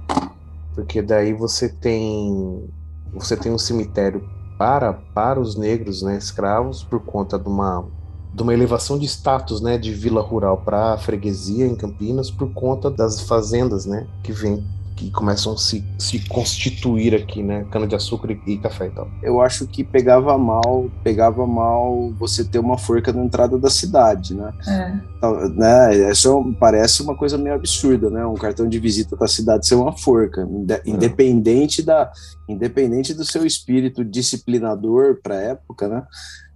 Porque 0.74 1.00
daí 1.02 1.32
você 1.32 1.68
tem 1.68 2.68
você 3.12 3.36
tem 3.36 3.50
um 3.52 3.58
cemitério 3.58 4.22
para 4.58 4.92
para 5.14 5.40
os 5.40 5.56
negros, 5.56 6.02
né, 6.02 6.16
escravos, 6.18 6.82
por 6.84 7.00
conta 7.00 7.38
de 7.38 7.48
uma 7.48 7.84
de 8.32 8.42
uma 8.42 8.52
elevação 8.52 8.98
de 8.98 9.06
status, 9.06 9.60
né, 9.60 9.78
de 9.78 9.92
vila 9.92 10.20
rural 10.20 10.58
para 10.58 10.96
freguesia 10.98 11.66
em 11.66 11.74
Campinas 11.74 12.30
por 12.30 12.52
conta 12.52 12.90
das 12.90 13.22
fazendas, 13.22 13.86
né, 13.86 14.06
que 14.22 14.32
vem 14.32 14.62
que 14.98 15.12
começam 15.12 15.52
a 15.52 15.56
se, 15.56 15.84
se 15.96 16.18
constituir 16.28 17.14
aqui, 17.14 17.40
né? 17.40 17.64
Cana-de-açúcar 17.70 18.32
e, 18.32 18.40
e, 18.54 18.58
café 18.58 18.86
e 18.86 18.90
tal. 18.90 19.08
Eu 19.22 19.40
acho 19.40 19.64
que 19.68 19.84
pegava 19.84 20.36
mal, 20.36 20.90
pegava 21.04 21.46
mal 21.46 22.12
você 22.18 22.44
ter 22.44 22.58
uma 22.58 22.76
forca 22.76 23.12
na 23.12 23.24
entrada 23.24 23.56
da 23.56 23.70
cidade, 23.70 24.34
né? 24.34 24.52
É. 24.66 24.98
Então, 25.16 25.48
né 25.50 26.10
isso 26.10 26.56
parece 26.58 27.00
uma 27.00 27.14
coisa 27.14 27.38
meio 27.38 27.54
absurda, 27.54 28.10
né? 28.10 28.26
Um 28.26 28.34
cartão 28.34 28.68
de 28.68 28.80
visita 28.80 29.14
da 29.14 29.28
cidade 29.28 29.68
ser 29.68 29.76
uma 29.76 29.96
forca, 29.96 30.42
é. 30.42 30.82
independente 30.84 31.80
da 31.80 32.10
independente 32.48 33.14
do 33.14 33.24
seu 33.24 33.46
espírito 33.46 34.04
disciplinador 34.04 35.20
para 35.22 35.36
a 35.36 35.42
época, 35.42 35.86
né? 35.86 36.02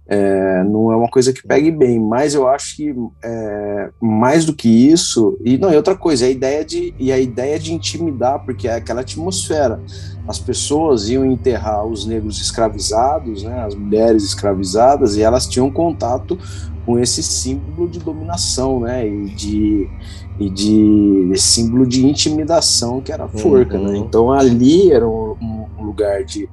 É, 0.05 0.63
não 0.65 0.91
é 0.91 0.97
uma 0.97 1.07
coisa 1.07 1.31
que 1.31 1.47
pegue 1.47 1.71
bem, 1.71 1.97
mas 1.97 2.35
eu 2.35 2.45
acho 2.47 2.75
que 2.75 2.93
é, 3.23 3.89
mais 4.01 4.43
do 4.43 4.53
que 4.53 4.67
isso, 4.67 5.37
e 5.43 5.57
não, 5.57 5.69
é 5.69 5.77
outra 5.77 5.95
coisa, 5.95 6.25
é 6.25 6.27
a 6.27 6.31
ideia 6.31 6.65
de, 6.65 6.93
e 6.99 7.11
a 7.11 7.17
ideia 7.17 7.57
de 7.57 7.73
intimidar, 7.73 8.43
porque 8.43 8.67
é 8.67 8.75
aquela 8.75 9.01
atmosfera. 9.01 9.81
As 10.27 10.39
pessoas 10.39 11.07
iam 11.09 11.25
enterrar 11.25 11.85
os 11.85 12.05
negros 12.05 12.41
escravizados, 12.41 13.43
né, 13.43 13.63
as 13.65 13.75
mulheres 13.75 14.23
escravizadas, 14.23 15.15
e 15.15 15.21
elas 15.21 15.47
tinham 15.47 15.71
contato 15.71 16.37
com 16.85 16.99
esse 16.99 17.23
símbolo 17.23 17.87
de 17.87 17.99
dominação, 17.99 18.81
né, 18.81 19.07
e 19.07 19.29
de, 19.29 19.89
e 20.37 20.49
de 20.49 21.31
símbolo 21.37 21.87
de 21.87 22.05
intimidação 22.05 22.99
que 22.99 23.11
era 23.11 23.23
a 23.23 23.29
forca, 23.29 23.77
né? 23.77 23.85
uhum. 23.85 23.91
né? 23.91 23.97
Então 23.99 24.31
ali 24.33 24.91
era 24.91 25.07
um, 25.07 25.65
um 25.79 25.83
lugar 25.83 26.25
de 26.25 26.49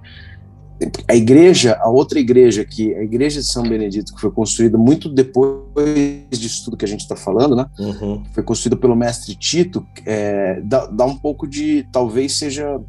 a 1.07 1.15
igreja, 1.15 1.79
a 1.81 1.91
outra 1.91 2.19
igreja 2.19 2.65
que 2.65 2.95
a 2.95 3.03
igreja 3.03 3.41
de 3.41 3.47
São 3.47 3.63
Benedito 3.63 4.15
que 4.15 4.21
foi 4.21 4.31
construída 4.31 4.79
muito 4.79 5.09
depois 5.09 6.25
disso 6.31 6.65
tudo 6.65 6.77
que 6.77 6.85
a 6.85 6.89
gente 6.89 7.01
está 7.01 7.15
falando, 7.15 7.55
né? 7.55 7.67
Uhum. 7.79 8.23
Foi 8.33 8.43
construída 8.43 8.77
pelo 8.77 8.97
mestre 8.97 9.35
Tito, 9.35 9.87
é, 10.07 10.61
dá, 10.63 10.87
dá, 10.87 11.05
um 11.05 11.17
pouco 11.17 11.47
de, 11.47 11.87
talvez 11.93 12.39
seja 12.39 12.81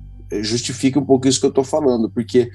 justifique 0.41 0.97
um 0.97 1.05
pouco 1.05 1.27
isso 1.27 1.39
que 1.39 1.45
eu 1.45 1.49
estou 1.49 1.63
falando, 1.63 2.09
porque 2.09 2.49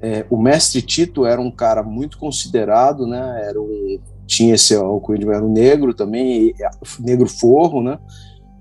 é, 0.00 0.26
o 0.28 0.36
mestre 0.36 0.82
Tito 0.82 1.24
era 1.24 1.40
um 1.40 1.50
cara 1.50 1.82
muito 1.84 2.18
considerado, 2.18 3.06
né? 3.06 3.44
Era 3.48 3.60
um 3.60 4.00
tinha 4.26 4.54
esse 4.54 4.74
alcunho 4.74 5.30
era 5.30 5.44
um 5.44 5.52
negro 5.52 5.92
também, 5.92 6.54
negro 7.00 7.28
forro, 7.28 7.82
né? 7.82 7.98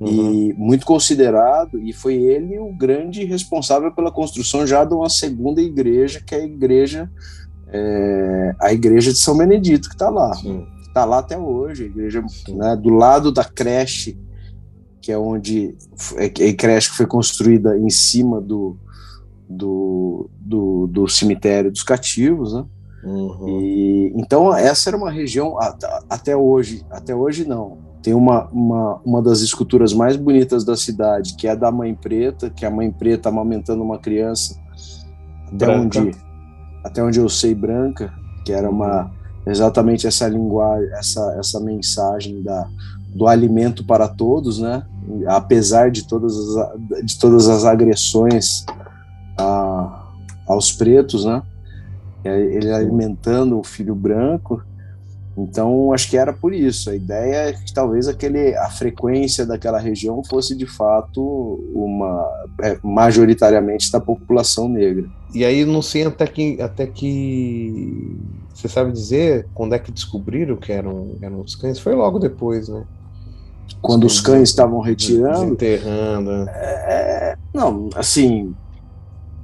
Uhum. 0.02 0.34
e 0.34 0.54
muito 0.54 0.86
considerado, 0.86 1.80
e 1.80 1.94
foi 1.94 2.16
ele 2.16 2.58
o 2.58 2.74
grande 2.74 3.24
responsável 3.24 3.92
pela 3.92 4.12
construção 4.12 4.66
já 4.66 4.84
de 4.84 4.94
uma 4.94 5.10
segunda 5.10 5.62
igreja, 5.62 6.22
que 6.26 6.34
é 6.34 6.40
a 6.40 6.44
igreja, 6.44 7.10
é, 7.68 8.56
a 8.60 8.74
igreja 8.74 9.12
de 9.12 9.20
São 9.20 9.38
Benedito, 9.38 9.88
que 9.88 9.96
está 9.96 10.10
lá. 10.10 10.32
Está 10.88 11.06
lá 11.06 11.20
até 11.20 11.38
hoje, 11.38 11.84
a 11.84 11.88
igreja 11.88 12.24
né, 12.50 12.76
do 12.76 12.90
lado 12.90 13.32
da 13.32 13.46
creche, 13.46 14.18
que 15.00 15.12
é 15.12 15.18
onde 15.18 15.76
é, 16.18 16.26
a 16.26 16.54
creche 16.56 16.90
que 16.90 16.98
foi 16.98 17.06
construída 17.06 17.78
em 17.78 17.90
cima 17.90 18.42
do, 18.42 18.78
do, 19.48 20.30
do, 20.40 20.88
do 20.88 21.08
cemitério 21.08 21.72
dos 21.72 21.84
cativos, 21.84 22.54
né? 22.54 22.66
Uhum. 23.04 23.60
E, 23.60 24.14
então 24.16 24.56
essa 24.56 24.90
era 24.90 24.98
uma 24.98 25.10
região 25.10 25.58
até 26.08 26.36
hoje, 26.36 26.86
até 26.92 27.16
hoje 27.16 27.48
não, 27.48 27.80
tem 28.02 28.14
uma, 28.14 28.48
uma, 28.48 29.00
uma 29.06 29.22
das 29.22 29.42
esculturas 29.42 29.94
mais 29.94 30.16
bonitas 30.16 30.64
da 30.64 30.76
cidade, 30.76 31.36
que 31.36 31.48
é 31.48 31.52
a 31.52 31.56
da 31.56 31.72
Mãe 31.72 31.94
Preta, 31.94 32.50
que 32.50 32.66
é 32.66 32.68
a 32.68 32.72
Mãe 32.72 32.92
Preta 32.92 33.30
amamentando 33.30 33.84
uma 33.84 34.00
criança, 34.00 34.60
até 35.54 35.70
onde, 35.70 36.12
até 36.84 37.04
onde 37.04 37.20
eu 37.20 37.30
sei 37.30 37.54
branca, 37.54 38.12
que 38.44 38.52
era 38.52 38.70
uma 38.70 39.12
exatamente 39.46 40.06
essa 40.06 40.28
linguagem, 40.28 40.90
essa, 40.94 41.36
essa 41.40 41.60
mensagem 41.60 42.42
da, 42.42 42.68
do 43.08 43.28
alimento 43.28 43.84
para 43.84 44.08
todos, 44.08 44.60
né? 44.60 44.84
Apesar 45.28 45.90
de 45.92 46.08
todas 46.08 46.38
as, 46.56 47.06
de 47.06 47.20
todas 47.20 47.48
as 47.50 47.66
agressões 47.66 48.66
a, 49.38 50.06
aos 50.48 50.72
pretos, 50.72 51.26
né? 51.26 51.42
Ele 52.24 52.72
alimentando 52.72 53.60
o 53.60 53.64
filho 53.64 53.96
branco 53.96 54.64
então, 55.44 55.94
acho 55.94 56.10
que 56.10 56.18
era 56.18 56.34
por 56.34 56.54
isso. 56.54 56.90
A 56.90 56.96
ideia 56.96 57.50
é 57.50 57.54
que 57.54 57.74
talvez 57.74 58.08
aquele, 58.08 58.56
a 58.56 58.70
frequência 58.70 59.46
daquela 59.46 59.80
região 59.80 60.24
fosse 60.24 60.56
de 60.56 60.66
fato 60.66 61.22
uma 61.74 62.28
é, 62.62 62.78
majoritariamente 62.84 63.92
da 63.92 64.00
população 64.00 64.68
negra. 64.68 65.08
E 65.34 65.46
aí 65.46 65.66
não 65.66 65.82
sei 65.82 66.06
até 66.06 66.28
que 66.28 66.62
até 66.62 66.86
que 66.86 68.18
você 68.54 68.68
sabe 68.68 68.92
dizer 68.92 69.48
quando 69.54 69.74
é 69.74 69.80
que 69.80 69.92
descobriram 69.92 70.58
que 70.58 70.72
eram, 70.72 71.16
eram 71.22 71.40
os 71.40 71.56
cães? 71.56 71.80
Foi 71.80 71.96
logo 71.96 72.20
depois, 72.20 72.68
né? 72.68 72.84
Quando 73.82 74.06
os 74.06 74.20
cães 74.20 74.50
estavam 74.50 74.80
retirando, 74.82 75.54
enterrando. 75.54 76.32
É, 76.50 77.38
não, 77.54 77.90
assim, 77.96 78.54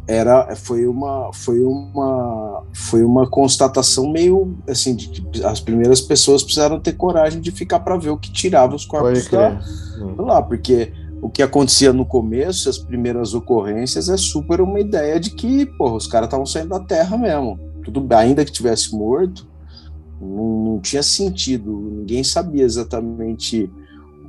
era 0.07 0.55
foi 0.55 0.87
uma 0.87 1.31
foi 1.33 1.61
uma 1.61 2.63
foi 2.73 3.03
uma 3.03 3.27
constatação 3.29 4.09
meio 4.09 4.57
assim 4.65 4.95
de 4.95 5.09
que 5.09 5.43
as 5.43 5.59
primeiras 5.59 5.99
pessoas 5.99 6.41
precisaram 6.41 6.79
ter 6.79 6.93
coragem 6.93 7.41
de 7.41 7.51
ficar 7.51 7.81
para 7.81 7.97
ver 7.97 8.11
o 8.11 8.17
que 8.17 8.31
tirava 8.31 8.73
os 8.73 8.85
corpos 8.85 9.27
da, 9.27 9.59
lá 10.17 10.41
porque 10.41 10.93
o 11.21 11.29
que 11.29 11.43
acontecia 11.43 11.91
no 11.91 12.05
começo 12.05 12.69
as 12.69 12.77
primeiras 12.77 13.33
ocorrências 13.33 14.07
é 14.07 14.15
super 14.15 14.61
uma 14.61 14.79
ideia 14.79 15.19
de 15.19 15.31
que 15.31 15.65
porra, 15.65 15.95
os 15.95 16.07
caras 16.07 16.27
estavam 16.27 16.45
saindo 16.45 16.69
da 16.69 16.79
terra 16.79 17.17
mesmo. 17.17 17.59
Tudo 17.83 18.05
ainda 18.15 18.45
que 18.45 18.51
tivesse 18.51 18.95
morto 18.95 19.45
não, 20.21 20.63
não 20.63 20.79
tinha 20.79 21.03
sentido 21.03 21.71
ninguém 21.97 22.23
sabia 22.23 22.63
exatamente 22.63 23.69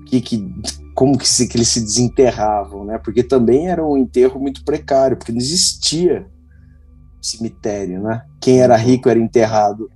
que, 0.09 0.21
que 0.21 0.55
como 0.95 1.17
que, 1.17 1.29
se, 1.29 1.47
que 1.47 1.57
eles 1.57 1.69
se 1.69 1.81
desenterravam, 1.81 2.85
né? 2.85 2.99
Porque 2.99 3.23
também 3.23 3.69
era 3.69 3.85
um 3.85 3.97
enterro 3.97 4.41
muito 4.41 4.65
precário, 4.65 5.17
porque 5.17 5.31
não 5.31 5.39
existia 5.39 6.27
cemitério, 7.21 8.03
né? 8.03 8.23
Quem 8.41 8.61
era 8.61 8.75
uhum. 8.77 8.83
rico 8.83 9.09
era 9.09 9.19
enterrado 9.19 9.91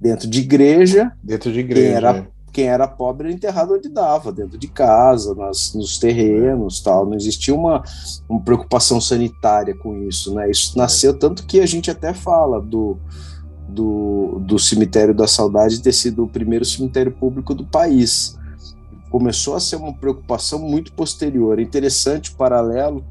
dentro 0.00 0.28
de 0.28 0.40
igreja, 0.40 1.12
dentro 1.22 1.52
de 1.52 1.60
igreja. 1.60 1.86
Quem 1.86 1.94
era, 1.94 2.28
quem 2.52 2.64
era 2.68 2.88
pobre 2.88 3.26
era 3.26 3.36
enterrado 3.36 3.74
onde 3.74 3.88
dava, 3.88 4.32
dentro 4.32 4.56
de 4.56 4.68
casa, 4.68 5.34
nas, 5.34 5.74
nos 5.74 5.98
terrenos, 5.98 6.80
tal. 6.80 7.04
Não 7.04 7.16
existia 7.16 7.54
uma, 7.54 7.82
uma 8.28 8.40
preocupação 8.40 9.00
sanitária 9.00 9.74
com 9.74 10.02
isso, 10.04 10.34
né? 10.34 10.50
Isso 10.50 10.78
nasceu 10.78 11.18
tanto 11.18 11.44
que 11.44 11.60
a 11.60 11.66
gente 11.66 11.90
até 11.90 12.14
fala 12.14 12.60
do 12.60 12.96
do, 13.68 14.40
do 14.46 14.60
cemitério 14.60 15.12
da 15.12 15.26
saudade 15.26 15.82
ter 15.82 15.92
sido 15.92 16.22
o 16.22 16.28
primeiro 16.28 16.64
cemitério 16.64 17.10
público 17.10 17.52
do 17.52 17.66
país 17.66 18.38
começou 19.10 19.54
a 19.54 19.60
ser 19.60 19.76
uma 19.76 19.92
preocupação 19.92 20.58
muito 20.58 20.92
posterior. 20.92 21.58
Interessante, 21.60 22.32
paralelo, 22.32 23.04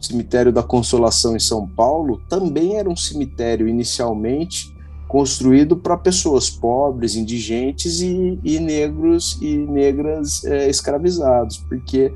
o 0.00 0.04
cemitério 0.04 0.52
da 0.52 0.62
Consolação 0.62 1.36
em 1.36 1.40
São 1.40 1.68
Paulo 1.68 2.20
também 2.28 2.76
era 2.76 2.88
um 2.88 2.96
cemitério 2.96 3.68
inicialmente 3.68 4.74
construído 5.10 5.76
para 5.76 5.96
pessoas 5.96 6.48
pobres, 6.48 7.16
indigentes 7.16 8.00
e, 8.00 8.38
e 8.44 8.60
negros 8.60 9.36
e 9.42 9.56
negras 9.56 10.44
é, 10.44 10.70
escravizados, 10.70 11.58
porque 11.68 12.14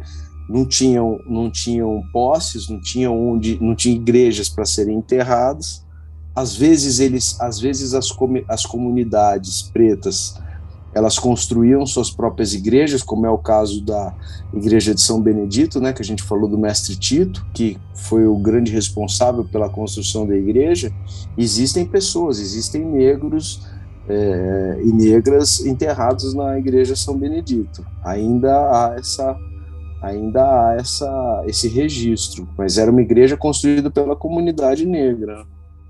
não 0.48 0.64
tinham 0.64 1.18
não 1.27 1.50
tinham 1.50 2.03
posses, 2.12 2.68
não 2.68 2.81
tinham 2.81 3.20
onde, 3.31 3.59
não 3.61 3.74
tinha 3.74 3.96
igrejas 3.96 4.48
para 4.48 4.64
serem 4.64 4.96
enterrados. 4.96 5.85
Às 6.37 6.55
vezes 6.57 7.00
eles, 7.00 7.40
às 7.40 7.59
vezes 7.59 7.94
as, 7.94 8.09
as 8.48 8.64
comunidades 8.64 9.62
pretas 9.62 10.40
elas 10.94 11.18
construíam 11.18 11.85
suas 11.85 12.11
próprias 12.11 12.54
igrejas, 12.54 13.02
como 13.02 13.26
é 13.26 13.30
o 13.30 13.37
caso 13.37 13.83
da 13.83 14.14
igreja 14.52 14.94
de 14.94 15.00
São 15.00 15.20
Benedito, 15.20 15.80
né, 15.80 15.92
que 15.92 16.00
a 16.00 16.04
gente 16.04 16.22
falou 16.22 16.48
do 16.48 16.57
mestre 16.57 16.94
Tito, 16.94 17.44
que 17.52 17.76
foi 17.94 18.26
o 18.26 18.37
grande 18.37 18.70
responsável 18.70 19.44
pela 19.44 19.68
construção 19.68 20.26
da 20.26 20.37
igreja. 20.37 20.92
Existem 21.37 21.85
pessoas, 21.85 22.38
existem 22.38 22.85
negros 22.85 23.66
é, 24.09 24.80
e 24.85 24.92
negras 24.92 25.66
enterrados 25.66 26.33
na 26.33 26.59
igreja 26.59 26.94
São 26.94 27.18
Benedito. 27.18 27.85
Ainda 28.04 28.54
há 28.54 28.94
essa 28.96 29.37
ainda 30.00 30.42
há 30.42 30.74
essa, 30.74 31.42
esse 31.46 31.66
registro, 31.66 32.46
mas 32.59 32.76
era 32.76 32.90
uma 32.90 33.00
igreja 33.00 33.38
construída 33.38 33.90
pela 33.90 34.14
comunidade 34.14 34.85
negra. 34.85 35.46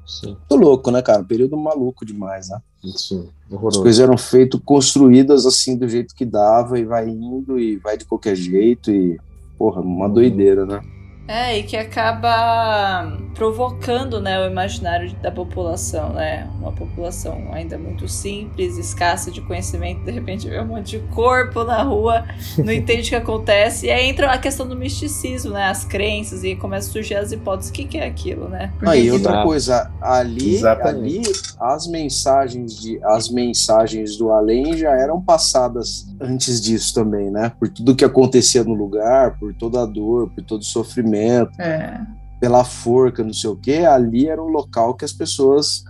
Sim. 0.06 0.36
Muito 0.50 0.56
louco, 0.56 0.90
né, 0.90 1.00
cara? 1.02 1.24
Período 1.24 1.56
maluco 1.56 2.04
demais, 2.04 2.48
né? 2.48 2.60
Sim, 2.96 3.28
As 3.66 3.76
coisas 3.76 4.00
eram 4.00 4.18
feitas, 4.18 4.60
construídas 4.64 5.46
assim 5.46 5.76
do 5.76 5.88
jeito 5.88 6.14
que 6.14 6.24
dava, 6.24 6.78
e 6.78 6.84
vai 6.84 7.08
indo, 7.08 7.58
e 7.58 7.76
vai 7.76 7.96
de 7.96 8.04
qualquer 8.04 8.36
jeito, 8.36 8.90
e, 8.90 9.18
porra, 9.56 9.80
uma 9.80 10.06
uhum. 10.06 10.12
doideira, 10.12 10.66
né? 10.66 10.82
É, 11.26 11.58
e 11.58 11.62
que 11.62 11.76
acaba 11.76 13.16
provocando 13.34 14.20
né, 14.20 14.38
o 14.46 14.50
imaginário 14.50 15.14
da 15.22 15.30
população, 15.30 16.12
né? 16.12 16.48
Uma 16.60 16.70
população 16.70 17.48
ainda 17.50 17.78
muito 17.78 18.06
simples, 18.06 18.76
escassa 18.76 19.30
de 19.30 19.40
conhecimento, 19.40 20.04
de 20.04 20.10
repente 20.10 20.48
vê 20.48 20.60
um 20.60 20.66
monte 20.66 20.98
de 20.98 20.98
corpo 21.14 21.64
na 21.64 21.82
rua, 21.82 22.24
não 22.58 22.72
entende 22.72 23.08
o 23.08 23.10
que 23.10 23.16
acontece, 23.16 23.86
e 23.86 23.90
aí 23.90 24.06
entra 24.06 24.30
a 24.30 24.38
questão 24.38 24.68
do 24.68 24.76
misticismo, 24.76 25.52
né? 25.52 25.64
As 25.64 25.84
crenças, 25.84 26.44
e 26.44 26.54
começa 26.54 26.90
a 26.90 26.92
surgir 26.92 27.14
as 27.14 27.32
hipóteses, 27.32 27.70
o 27.70 27.72
que, 27.72 27.86
que 27.86 27.98
é 27.98 28.06
aquilo, 28.06 28.48
né? 28.48 28.72
Aí, 28.86 29.10
outra 29.10 29.42
coisa, 29.42 29.90
ali, 30.00 30.60
ali 30.64 31.22
as 31.58 31.86
mensagens 31.86 32.78
de 32.80 33.00
as 33.02 33.30
mensagens 33.30 34.16
do 34.16 34.30
além 34.30 34.76
já 34.76 34.90
eram 34.90 35.20
passadas 35.20 36.06
antes 36.20 36.60
disso 36.60 36.94
também, 36.94 37.30
né? 37.30 37.50
Por 37.58 37.68
tudo 37.68 37.96
que 37.96 38.04
acontecia 38.04 38.62
no 38.62 38.74
lugar, 38.74 39.38
por 39.38 39.54
toda 39.54 39.82
a 39.82 39.86
dor, 39.86 40.30
por 40.30 40.44
todo 40.44 40.60
o 40.60 40.64
sofrimento 40.64 41.13
sofrimento, 41.14 41.60
É. 41.60 42.00
pela 42.40 42.64
forca, 42.64 43.22
não 43.22 43.32
sei 43.32 43.50
o 43.50 43.56
quê, 43.56 43.84
ali 43.86 44.28
era 44.28 44.42
um 44.42 44.48
local 44.48 44.94
que 44.94 45.04
as 45.04 45.12
pessoas 45.12 45.84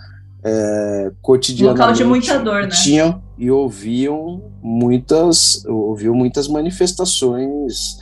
é, 0.44 1.10
cotidianamente 1.22 1.80
Local 1.80 1.94
de 1.94 2.04
muita 2.04 2.38
dor, 2.38 2.62
né? 2.64 2.68
tinham 2.68 3.22
e 3.38 3.50
ouviam 3.50 4.42
muitas 4.62 5.64
ouviam 5.64 6.14
muitas 6.14 6.46
manifestações 6.48 7.98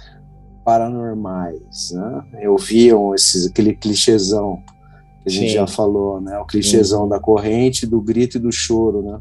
paranormais, 0.64 1.92
né? 1.92 2.48
Ouviam 2.48 3.14
esses, 3.14 3.46
aquele 3.46 3.74
clichêzão 3.74 4.58
que 5.22 5.28
a 5.28 5.30
gente 5.30 5.50
Sim. 5.50 5.54
já 5.54 5.66
falou, 5.68 6.20
né? 6.20 6.37
O 6.38 6.44
clichêzão 6.44 7.08
da 7.08 7.20
corrente, 7.20 7.87
do 7.87 8.00
grito 8.00 8.37
e 8.38 8.40
do 8.40 8.50
choro, 8.50 9.02
né? 9.02 9.20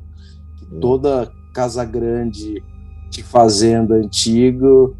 Toda 0.79 1.31
casa 1.53 1.85
grande 1.85 2.63
de 3.11 3.21
fazenda 3.21 3.95
antigo, 3.95 4.95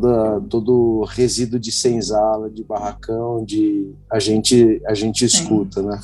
toda 0.00 0.40
todo 0.48 1.04
resíduo 1.08 1.58
de 1.58 1.72
senzala, 1.72 2.48
de 2.48 2.62
barracão, 2.62 3.44
de 3.44 3.92
a 4.10 4.20
gente 4.20 4.80
a 4.86 4.94
gente 4.94 5.28
Sim. 5.28 5.36
escuta, 5.42 5.82
né? 5.82 5.98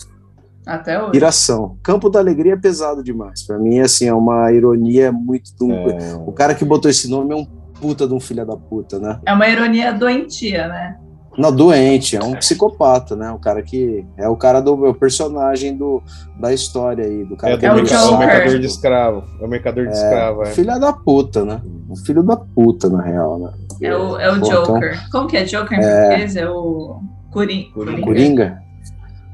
Até 0.67 1.01
hoje. 1.01 1.13
Iração. 1.17 1.77
Campo 1.85 2.11
da 2.11 2.19
Alegria 2.19 2.55
é 2.55 2.57
pesado 2.57 3.01
demais. 3.01 3.45
Pra 3.47 3.57
mim, 3.57 3.79
assim, 3.79 4.07
é 4.07 4.13
uma 4.13 4.51
ironia 4.53 5.13
muito. 5.13 5.55
do- 5.57 5.71
É, 5.73 6.17
O 6.27 6.33
cara 6.33 6.57
que 6.57 6.65
botou 6.65 6.91
esse 6.91 7.09
nome 7.09 7.33
é 7.33 7.37
um 7.37 7.47
puta 7.81 8.09
de 8.09 8.13
um 8.13 8.19
filho 8.19 8.45
da 8.45 8.57
puta, 8.57 8.99
né? 8.99 9.21
É 9.25 9.33
uma 9.33 9.49
ironia 9.49 9.93
doentia, 9.93 10.67
né? 10.67 10.99
Não, 11.39 11.55
doente, 11.55 12.17
é 12.17 12.25
um 12.25 12.35
psicopata, 12.35 13.15
né? 13.15 13.31
O 13.31 13.39
cara 13.39 13.63
que. 13.63 14.05
É 14.17 14.27
o 14.29 14.35
cara 14.37 14.59
do 14.61 14.87
é 14.87 14.89
o 14.89 14.95
personagem 14.95 15.77
do, 15.77 16.03
da 16.41 16.53
história 16.53 17.05
aí, 17.05 17.25
do 17.25 17.37
cara 17.37 17.53
é, 17.55 17.59
que 17.59 17.65
É 17.67 17.69
é 17.69 17.73
o 17.73 18.19
mercador 18.19 18.59
de 18.59 18.67
escravo. 18.67 19.23
É 19.41 19.45
o 19.45 19.49
mercador 19.49 19.87
de 19.87 19.93
escravo, 19.93 20.43
é. 20.43 20.47
Filho 20.47 20.81
da 20.81 20.93
puta, 20.93 21.45
né? 21.45 21.61
Um 21.89 21.95
filho 21.95 22.25
da 22.25 22.37
puta, 22.37 22.89
na 22.89 23.03
real, 23.03 23.39
né? 23.39 23.53
É 23.85 23.97
o, 23.97 24.19
é 24.19 24.33
o 24.33 24.37
então- 24.37 24.51
Joker. 24.65 25.11
Como 25.11 25.29
que 25.29 25.37
é 25.37 25.45
Joker 25.45 25.79
em 25.79 25.83
É. 25.83 26.01
português? 26.09 26.37
É 26.37 26.49
o 26.51 27.01
Corin- 27.31 27.71
Coringa. 27.73 28.03
Coringa? 28.03 28.63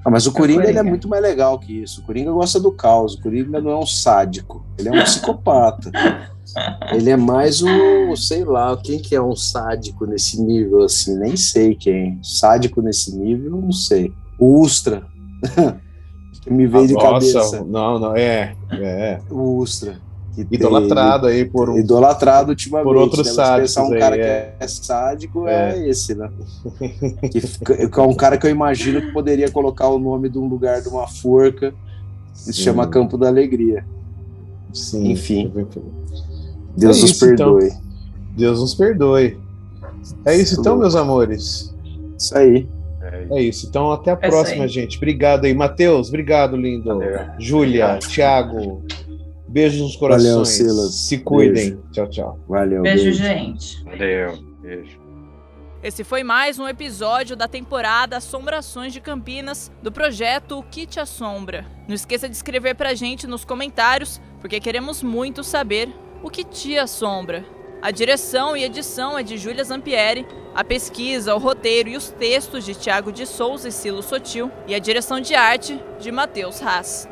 Ah, 0.04 0.10
mas 0.10 0.26
o 0.26 0.32
Coringa, 0.32 0.62
ele 0.62 0.70
é 0.70 0.74
Coringa. 0.74 0.90
muito 0.90 1.08
mais 1.08 1.22
legal 1.22 1.58
que 1.60 1.82
isso. 1.82 2.00
O 2.00 2.04
Coringa 2.04 2.32
gosta 2.32 2.58
do 2.58 2.72
caos. 2.72 3.14
O 3.14 3.22
Coringa 3.22 3.60
não 3.60 3.70
é 3.70 3.76
um 3.78 3.86
sádico. 3.86 4.66
Ele 4.78 4.88
é 4.88 4.92
um 4.92 5.04
psicopata. 5.04 5.90
Ele 6.92 7.08
é 7.08 7.16
mais 7.16 7.62
um, 7.62 8.14
sei 8.16 8.44
lá, 8.44 8.76
quem 8.76 8.98
que 8.98 9.14
é 9.14 9.22
um 9.22 9.34
sádico 9.34 10.04
nesse 10.04 10.42
nível 10.42 10.82
assim? 10.82 11.16
Nem 11.18 11.34
sei 11.36 11.74
quem. 11.74 12.18
Sádico 12.22 12.82
nesse 12.82 13.16
nível, 13.16 13.52
não 13.52 13.72
sei. 13.72 14.12
O 14.38 14.60
Ustra. 14.60 15.06
que 16.42 16.52
me 16.52 16.66
veio 16.66 16.88
de 16.88 16.94
Nossa, 16.94 17.08
cabeça. 17.38 17.64
não, 17.64 17.98
não, 17.98 18.16
é, 18.16 18.54
é. 18.72 19.20
O 19.30 19.56
Ustra. 19.58 19.96
Que 20.34 20.44
tem- 20.44 20.58
Idolatrado 20.58 21.26
aí 21.26 21.44
por 21.44 21.68
um. 21.70 21.78
Idolatrado 21.78 22.50
ultimamente. 22.50 22.86
por 22.86 22.96
outros 22.96 23.26
né? 23.26 23.32
Sádicos 23.32 23.76
um 23.76 23.90
cara 23.98 24.16
é. 24.16 24.54
que 24.58 24.64
é 24.64 24.68
sádico 24.68 25.48
é, 25.48 25.88
esse, 25.88 26.14
né? 26.14 26.30
que, 27.30 27.40
que 27.88 28.00
é 28.00 28.02
um 28.02 28.14
cara 28.14 28.36
que 28.38 28.46
eu 28.46 28.50
imagino 28.50 29.00
que 29.00 29.12
poderia 29.12 29.50
colocar 29.50 29.88
o 29.88 29.98
nome 29.98 30.28
de 30.28 30.38
um 30.38 30.46
lugar 30.46 30.80
de 30.80 30.88
uma 30.88 31.06
forca 31.06 31.74
e 32.34 32.38
se 32.38 32.52
chama 32.54 32.86
Campo 32.86 33.18
da 33.18 33.28
Alegria. 33.28 33.84
Sim. 34.72 35.10
Enfim. 35.10 35.52
Deus 36.76 36.98
É 36.98 37.00
nos 37.02 37.10
isso, 37.10 37.24
então. 37.26 37.58
perdoe. 37.58 37.76
Deus 38.36 38.60
nos 38.60 38.74
perdoe. 38.74 39.38
É 40.24 40.34
isso 40.34 40.58
então, 40.60 40.76
meus 40.78 40.96
amores. 40.96 41.72
Isso 42.18 42.36
aí. 42.36 42.66
É 43.30 43.42
isso. 43.42 43.66
Então, 43.68 43.92
até 43.92 44.10
a 44.12 44.18
É 44.20 44.28
próxima, 44.28 44.66
gente. 44.66 44.96
Obrigado 44.96 45.44
aí. 45.44 45.52
Matheus, 45.52 46.08
obrigado, 46.08 46.56
lindo. 46.56 46.84
Valeu. 46.86 47.18
Júlia, 47.38 47.98
Thiago, 47.98 48.82
beijos 49.52 49.80
nos 49.80 49.96
corações. 49.96 50.30
Valeu, 50.30 50.44
Silas. 50.44 50.94
Se 50.94 51.18
cuidem. 51.18 51.78
Tchau, 51.92 52.08
tchau. 52.08 52.40
Valeu. 52.48 52.82
Beijo, 52.82 53.12
gente. 53.12 53.84
Valeu. 53.84 54.38
Beijo. 54.60 55.00
Esse 55.82 56.04
foi 56.04 56.22
mais 56.22 56.58
um 56.58 56.68
episódio 56.68 57.36
da 57.36 57.48
temporada 57.48 58.16
Assombrações 58.16 58.92
de 58.92 59.00
Campinas 59.00 59.70
do 59.82 59.90
projeto 59.90 60.58
O 60.58 60.62
Que 60.62 60.86
Te 60.86 61.00
Assombra. 61.00 61.66
Não 61.88 61.94
esqueça 61.94 62.28
de 62.28 62.36
escrever 62.36 62.76
pra 62.76 62.94
gente 62.94 63.26
nos 63.26 63.44
comentários, 63.44 64.20
porque 64.40 64.60
queremos 64.60 65.02
muito 65.02 65.42
saber 65.42 65.88
o 66.22 66.30
que 66.30 66.44
te 66.44 66.78
assombra. 66.78 67.44
A 67.82 67.90
direção 67.90 68.56
e 68.56 68.62
edição 68.62 69.18
é 69.18 69.24
de 69.24 69.36
Júlia 69.36 69.64
Zampieri, 69.64 70.24
a 70.54 70.62
pesquisa, 70.62 71.34
o 71.34 71.38
roteiro 71.38 71.88
e 71.88 71.96
os 71.96 72.10
textos 72.10 72.64
de 72.64 72.76
Tiago 72.76 73.10
de 73.10 73.26
Souza 73.26 73.68
e 73.68 73.72
Silo 73.72 74.04
Sotil, 74.04 74.52
e 74.68 74.74
a 74.74 74.78
direção 74.78 75.20
de 75.20 75.34
arte 75.34 75.80
de 75.98 76.12
Matheus 76.12 76.62
Haas. 76.62 77.08